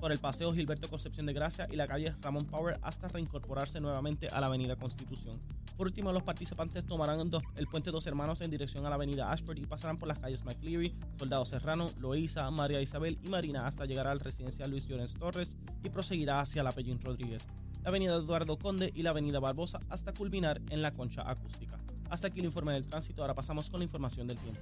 por 0.05 0.11
el 0.11 0.19
Paseo 0.19 0.53
Gilberto 0.53 0.87
Concepción 0.87 1.25
de 1.25 1.33
Gracia 1.33 1.67
y 1.67 1.75
la 1.75 1.87
calle 1.87 2.13
Ramón 2.21 2.45
Power 2.45 2.77
hasta 2.83 3.07
reincorporarse 3.07 3.79
nuevamente 3.79 4.27
a 4.27 4.39
la 4.39 4.45
Avenida 4.45 4.75
Constitución. 4.75 5.35
Por 5.75 5.87
último, 5.87 6.13
los 6.13 6.21
participantes 6.21 6.85
tomarán 6.85 7.27
el 7.55 7.65
puente 7.65 7.89
Dos 7.89 8.05
Hermanos 8.05 8.41
en 8.41 8.51
dirección 8.51 8.85
a 8.85 8.89
la 8.89 8.97
Avenida 8.97 9.31
Ashford 9.31 9.57
y 9.57 9.65
pasarán 9.65 9.97
por 9.97 10.07
las 10.07 10.19
calles 10.19 10.43
McCleary, 10.43 10.93
Soldado 11.17 11.43
Serrano, 11.43 11.89
Loíza, 11.97 12.51
María 12.51 12.81
Isabel 12.81 13.17
y 13.23 13.29
Marina 13.29 13.65
hasta 13.65 13.87
llegar 13.87 14.05
al 14.05 14.19
residencial 14.19 14.69
Luis 14.69 14.85
Llorens 14.85 15.15
Torres 15.15 15.57
y 15.83 15.89
proseguirá 15.89 16.39
hacia 16.39 16.61
la 16.61 16.71
Pellín 16.71 17.01
Rodríguez, 17.01 17.47
la 17.81 17.89
Avenida 17.89 18.13
Eduardo 18.13 18.59
Conde 18.59 18.91
y 18.93 19.01
la 19.01 19.09
Avenida 19.09 19.39
Barbosa 19.39 19.79
hasta 19.89 20.13
culminar 20.13 20.61
en 20.69 20.83
la 20.83 20.91
Concha 20.91 21.27
Acústica. 21.27 21.79
Hasta 22.11 22.27
aquí 22.27 22.41
el 22.41 22.45
informe 22.45 22.73
del 22.73 22.85
tránsito, 22.85 23.23
ahora 23.23 23.33
pasamos 23.33 23.71
con 23.71 23.79
la 23.79 23.85
información 23.85 24.27
del 24.27 24.37
tiempo. 24.37 24.61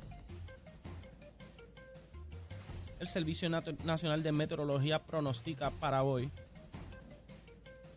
El 3.03 3.09
Servicio 3.09 3.49
Nacional 3.49 4.23
de 4.23 4.31
Meteorología 4.31 5.03
pronostica 5.03 5.71
para 5.71 6.03
hoy 6.03 6.31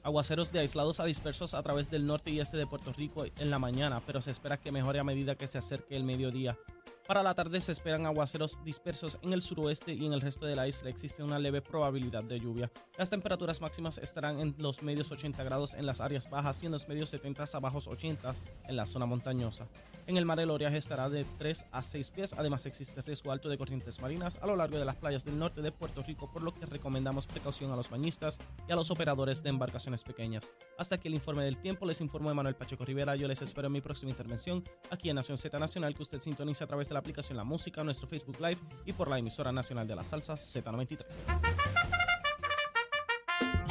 aguaceros 0.03 0.51
de 0.51 0.59
aislados 0.59 0.99
a 0.99 1.05
dispersos 1.05 1.55
a 1.55 1.63
través 1.63 1.89
del 1.91 2.09
norte 2.09 2.33
y 2.33 2.41
este 2.41 2.57
de 2.57 2.67
Puerto 2.67 2.93
Rico 2.93 3.25
en 3.25 3.51
la 3.51 3.61
mañana, 3.61 4.03
pero 4.05 4.21
se 4.21 4.33
espera 4.33 4.57
que 4.57 4.73
mejore 4.73 4.99
a 4.99 5.05
medida 5.05 5.37
que 5.37 5.47
se 5.47 5.59
acerque 5.59 5.95
el 5.95 6.03
mediodía. 6.03 6.59
Para 7.07 7.23
la 7.23 7.37
tarde 7.37 7.61
se 7.61 7.71
esperan 7.71 8.05
aguaceros 8.05 8.65
dispersos 8.65 9.21
en 9.23 9.33
el 9.33 9.41
suroeste 9.41 9.93
y 9.93 10.05
en 10.07 10.13
el 10.13 10.21
resto 10.21 10.45
de 10.45 10.57
la 10.57 10.67
isla 10.67 10.91
existe 10.91 11.23
una 11.23 11.39
leve 11.39 11.63
probabilidad 11.63 12.25
de 12.25 12.41
lluvia. 12.41 12.69
Las 12.99 13.11
temperaturas 13.11 13.61
máximas 13.61 13.99
estarán 13.99 14.41
en 14.41 14.57
los 14.59 14.83
medios 14.83 15.13
80 15.13 15.45
grados 15.45 15.75
en 15.75 15.87
las 15.87 16.01
áreas 16.01 16.29
bajas 16.29 16.65
y 16.65 16.67
en 16.67 16.73
los 16.73 16.89
medios 16.89 17.11
70 17.11 17.45
a 17.53 17.61
bajos 17.61 17.87
80 17.87 18.33
en 18.67 18.75
la 18.75 18.87
zona 18.87 19.07
montañosa. 19.07 19.69
En 20.09 20.17
el 20.17 20.25
mar 20.25 20.41
el 20.41 20.51
oleaje 20.51 20.77
estará 20.77 21.09
de 21.09 21.25
3 21.39 21.67
a 21.73 21.83
6 21.83 22.11
pies, 22.11 22.33
además 22.33 22.67
existe 22.67 23.03
riesgo 23.03 23.31
alto 23.31 23.49
de 23.49 23.59
corrientes 23.59 24.01
marinas 24.01 24.39
a 24.41 24.47
lo 24.47 24.57
largo 24.57 24.79
de 24.79 24.85
las 24.85 24.97
playas 24.97 25.25
del 25.25 25.39
norte 25.39 25.63
de 25.63 25.73
Puerto 25.73 26.03
Rico, 26.03 26.31
por 26.33 26.43
lo 26.43 26.55
que 26.55 26.67
recomendamos 26.67 27.27
precaución 27.27 27.73
a 27.73 27.77
los 27.77 27.91
bañistas 27.91 28.39
y 28.69 28.73
a 28.73 28.77
los 28.77 28.91
operadores 28.91 29.43
de 29.43 29.51
embarcaciones 29.51 30.05
pequeñas. 30.05 30.51
Hasta 30.79 30.97
aquí 30.97 31.09
el 31.09 31.15
informe 31.15 31.45
del 31.45 31.59
tiempo, 31.59 31.87
les 31.87 32.01
informó 32.01 32.33
Manuel 32.35 32.55
Pacheco 32.55 32.85
Rivera, 32.85 33.17
yo 33.17 33.27
les 33.29 33.43
espero 33.43 33.67
en 33.67 33.73
mi 33.73 33.81
próxima 33.81 34.11
intervención 34.11 34.65
aquí 34.91 35.09
en 35.09 35.17
Nación 35.17 35.39
Z 35.39 35.57
Nacional 35.59 35.95
que 35.95 36.03
usted 36.03 36.21
sintoniza 36.21 36.65
a 36.65 36.69
través 36.69 36.89
de 36.89 36.96
la 36.97 37.01
aplicación 37.01 37.37
La 37.37 37.45
Música, 37.45 37.85
nuestro 37.85 38.09
Facebook 38.09 38.41
Live 38.41 38.59
y 38.87 38.93
por 38.95 39.09
la 39.09 39.19
emisora 39.19 39.53
nacional 39.53 39.87
de 39.87 39.95
la 39.95 40.03
salsa 40.03 40.33
Z93. 40.33 41.05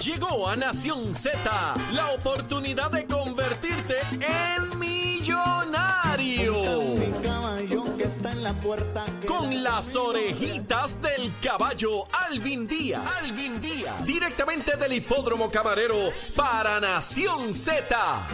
Llegó 0.03 0.47
a 0.47 0.55
Nación 0.55 1.15
Z 1.15 1.39
la 1.93 2.11
oportunidad 2.11 2.91
de 2.91 3.07
convertirte 3.07 3.95
en 4.11 4.77
millonario. 4.77 6.53
Con 9.27 9.63
las 9.63 9.95
orejitas 9.95 11.01
del 11.01 11.33
caballo 11.41 12.03
Alvin 12.29 12.67
Díaz. 12.67 13.01
Alvin 13.23 13.59
Díaz. 13.59 14.05
Directamente 14.05 14.77
del 14.77 14.93
hipódromo 14.93 15.49
camarero 15.49 16.11
para 16.35 16.79
Nación 16.79 17.55
Z 17.55 18.27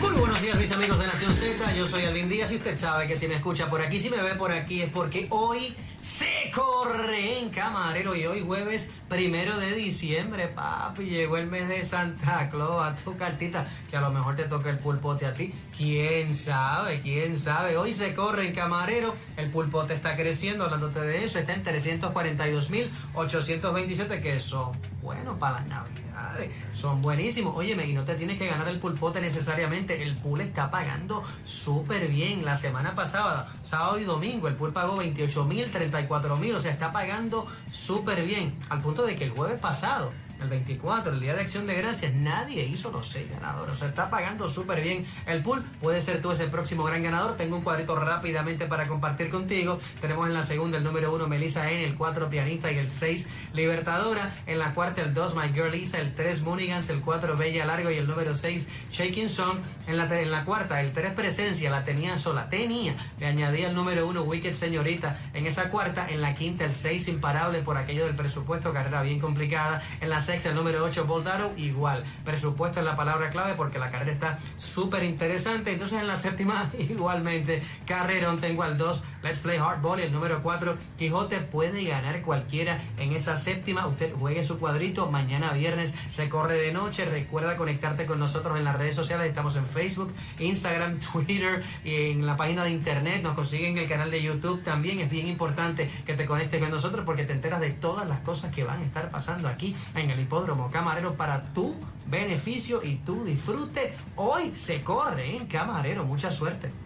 buenos 0.00 0.40
días 0.42 0.58
mis 0.58 0.72
amigos 0.72 0.98
de 0.98 1.06
Nación 1.06 1.32
Z, 1.34 1.74
yo 1.74 1.86
soy 1.86 2.04
Alvin 2.04 2.28
Díaz 2.28 2.52
y 2.52 2.56
usted 2.56 2.76
sabe 2.76 3.08
que 3.08 3.16
si 3.16 3.26
me 3.28 3.36
escucha 3.36 3.70
por 3.70 3.80
aquí, 3.80 3.98
si 3.98 4.10
me 4.10 4.20
ve 4.20 4.34
por 4.34 4.52
aquí 4.52 4.82
es 4.82 4.90
porque 4.90 5.26
hoy 5.30 5.74
se 5.98 6.50
corre 6.54 7.38
en 7.38 7.48
Camarero 7.50 8.14
y 8.14 8.26
hoy 8.26 8.42
jueves 8.44 8.90
primero 9.08 9.58
de 9.58 9.74
diciembre, 9.74 10.48
papi, 10.48 11.04
llegó 11.04 11.38
el 11.38 11.46
mes 11.46 11.68
de 11.68 11.84
Santa 11.84 12.50
Claus, 12.50 12.84
a 12.84 12.96
tu 12.96 13.16
cartita, 13.16 13.66
que 13.90 13.96
a 13.96 14.00
lo 14.00 14.10
mejor 14.10 14.34
te 14.36 14.44
toca 14.44 14.70
el 14.70 14.78
pulpote 14.78 15.26
a 15.26 15.34
ti, 15.34 15.52
quién 15.76 16.32
sabe, 16.34 17.00
quién 17.00 17.36
sabe, 17.38 17.76
hoy 17.76 17.92
se 17.92 18.14
corre 18.14 18.46
en 18.48 18.54
Camarero, 18.54 19.14
el 19.36 19.50
pulpote 19.50 19.94
está 19.94 20.16
creciendo, 20.16 20.64
hablándote 20.64 21.00
de 21.00 21.24
eso, 21.24 21.38
está 21.38 21.54
en 21.54 21.64
342.827, 21.64 24.20
que 24.20 24.40
son 24.40 24.72
bueno 25.06 25.38
para 25.38 25.60
las 25.60 25.68
navidades, 25.68 26.50
son 26.72 27.00
buenísimos, 27.00 27.56
óyeme, 27.56 27.86
y 27.86 27.92
no 27.92 28.04
te 28.04 28.16
tienes 28.16 28.38
que 28.38 28.48
ganar 28.48 28.66
el 28.66 28.80
pulpote 28.80 29.20
necesariamente, 29.20 30.02
el 30.02 30.16
pool 30.16 30.40
está 30.40 30.68
pagando 30.68 31.22
súper 31.44 32.08
bien, 32.08 32.44
la 32.44 32.56
semana 32.56 32.96
pasada, 32.96 33.46
sábado 33.62 34.00
y 34.00 34.04
domingo, 34.04 34.48
el 34.48 34.56
pool 34.56 34.72
pagó 34.72 34.96
28 34.96 35.44
mil, 35.44 35.70
34 35.70 36.36
mil, 36.38 36.56
o 36.56 36.60
sea, 36.60 36.72
está 36.72 36.90
pagando 36.90 37.46
súper 37.70 38.24
bien, 38.24 38.58
al 38.68 38.80
punto 38.80 39.06
de 39.06 39.14
que 39.14 39.24
el 39.24 39.30
jueves 39.30 39.60
pasado 39.60 40.10
el 40.40 40.48
24, 40.48 41.12
el 41.12 41.20
día 41.20 41.34
de 41.34 41.40
acción 41.40 41.66
de 41.66 41.74
gracias, 41.74 42.14
nadie 42.14 42.64
hizo 42.64 42.90
los 42.90 43.08
seis 43.08 43.30
ganadores. 43.30 43.74
O 43.74 43.76
sea, 43.76 43.88
está 43.88 44.10
pagando 44.10 44.48
súper 44.48 44.82
bien 44.82 45.06
el 45.26 45.42
pool. 45.42 45.62
Puede 45.80 46.00
ser 46.00 46.20
tú 46.20 46.30
ese 46.30 46.46
próximo 46.46 46.84
gran 46.84 47.02
ganador. 47.02 47.36
Tengo 47.36 47.56
un 47.56 47.62
cuadrito 47.62 47.96
rápidamente 47.96 48.66
para 48.66 48.86
compartir 48.86 49.30
contigo. 49.30 49.78
Tenemos 50.00 50.26
en 50.26 50.34
la 50.34 50.42
segunda 50.42 50.78
el 50.78 50.84
número 50.84 51.14
uno, 51.14 51.28
Melissa 51.28 51.70
N, 51.70 51.84
el 51.84 51.94
4, 51.94 52.28
Pianista 52.30 52.70
y 52.70 52.78
el 52.78 52.92
6, 52.92 53.28
Libertadora. 53.52 54.34
En 54.46 54.58
la 54.58 54.74
cuarta, 54.74 55.02
el 55.02 55.14
2, 55.14 55.34
My 55.34 55.52
Girl 55.52 55.72
Lisa, 55.72 55.98
el 55.98 56.14
3, 56.14 56.42
Moonigans, 56.42 56.88
el 56.90 57.00
4, 57.00 57.36
Bella 57.36 57.64
Largo 57.64 57.90
y 57.90 57.96
el 57.96 58.06
número 58.06 58.34
6, 58.34 58.68
Shaking 58.90 59.28
Song. 59.28 59.58
En 59.86 59.96
la, 59.96 60.04
en 60.20 60.30
la 60.30 60.44
cuarta, 60.44 60.80
el 60.80 60.92
3, 60.92 61.12
Presencia, 61.12 61.70
la 61.70 61.84
tenía 61.84 62.16
sola, 62.16 62.48
tenía. 62.50 62.96
Le 63.18 63.26
añadía 63.26 63.68
el 63.68 63.74
número 63.74 64.06
1, 64.06 64.22
Wicked 64.22 64.52
Señorita. 64.52 65.18
En 65.34 65.46
esa 65.46 65.70
cuarta, 65.70 66.08
en 66.08 66.20
la 66.20 66.34
quinta, 66.34 66.64
el 66.64 66.72
6, 66.72 67.08
Imparable 67.08 67.60
por 67.60 67.78
aquello 67.78 68.04
del 68.04 68.16
presupuesto, 68.16 68.72
carrera 68.72 69.02
bien 69.02 69.20
complicada. 69.20 69.82
En 70.00 70.10
la 70.10 70.20
sexta, 70.26 70.48
el 70.48 70.56
número 70.56 70.82
8, 70.82 71.06
Boldaro, 71.06 71.52
igual. 71.56 72.04
Presupuesto 72.24 72.80
es 72.80 72.84
la 72.84 72.96
palabra 72.96 73.30
clave 73.30 73.54
porque 73.56 73.78
la 73.78 73.92
carrera 73.92 74.10
está 74.10 74.38
súper 74.56 75.04
interesante. 75.04 75.72
Entonces 75.72 76.00
en 76.00 76.08
la 76.08 76.16
séptima, 76.16 76.68
igualmente, 76.78 77.62
Carrerón, 77.86 78.40
tengo 78.40 78.64
al 78.64 78.76
2, 78.76 79.04
Let's 79.26 79.40
Play 79.40 79.58
Hardball, 79.58 79.98
y 79.98 80.04
el 80.04 80.12
número 80.12 80.40
4, 80.40 80.78
Quijote 80.96 81.38
puede 81.38 81.82
ganar 81.82 82.22
cualquiera 82.22 82.80
en 82.96 83.12
esa 83.12 83.36
séptima. 83.36 83.84
Usted 83.88 84.14
juegue 84.14 84.44
su 84.44 84.60
cuadrito. 84.60 85.10
Mañana 85.10 85.52
viernes 85.52 85.94
se 86.08 86.28
corre 86.28 86.54
de 86.60 86.70
noche. 86.70 87.04
Recuerda 87.06 87.56
conectarte 87.56 88.06
con 88.06 88.20
nosotros 88.20 88.56
en 88.56 88.62
las 88.62 88.76
redes 88.76 88.94
sociales. 88.94 89.26
Estamos 89.26 89.56
en 89.56 89.66
Facebook, 89.66 90.14
Instagram, 90.38 91.00
Twitter 91.12 91.64
y 91.84 92.12
en 92.12 92.24
la 92.24 92.36
página 92.36 92.62
de 92.62 92.70
internet. 92.70 93.20
Nos 93.24 93.34
consiguen 93.34 93.76
el 93.78 93.88
canal 93.88 94.12
de 94.12 94.22
YouTube. 94.22 94.62
También 94.62 95.00
es 95.00 95.10
bien 95.10 95.26
importante 95.26 95.90
que 96.06 96.14
te 96.14 96.24
conectes 96.24 96.60
con 96.60 96.70
nosotros 96.70 97.04
porque 97.04 97.24
te 97.24 97.32
enteras 97.32 97.60
de 97.60 97.70
todas 97.70 98.06
las 98.06 98.20
cosas 98.20 98.54
que 98.54 98.62
van 98.62 98.78
a 98.78 98.84
estar 98.84 99.10
pasando 99.10 99.48
aquí 99.48 99.74
en 99.96 100.08
el 100.10 100.20
hipódromo 100.20 100.70
camarero 100.70 101.16
para 101.16 101.52
tu 101.52 101.74
beneficio 102.06 102.80
y 102.84 102.94
tu 102.98 103.24
disfrute. 103.24 103.92
Hoy 104.14 104.54
se 104.54 104.84
corre 104.84 105.36
en 105.36 105.46
camarero. 105.46 106.04
Mucha 106.04 106.30
suerte. 106.30 106.85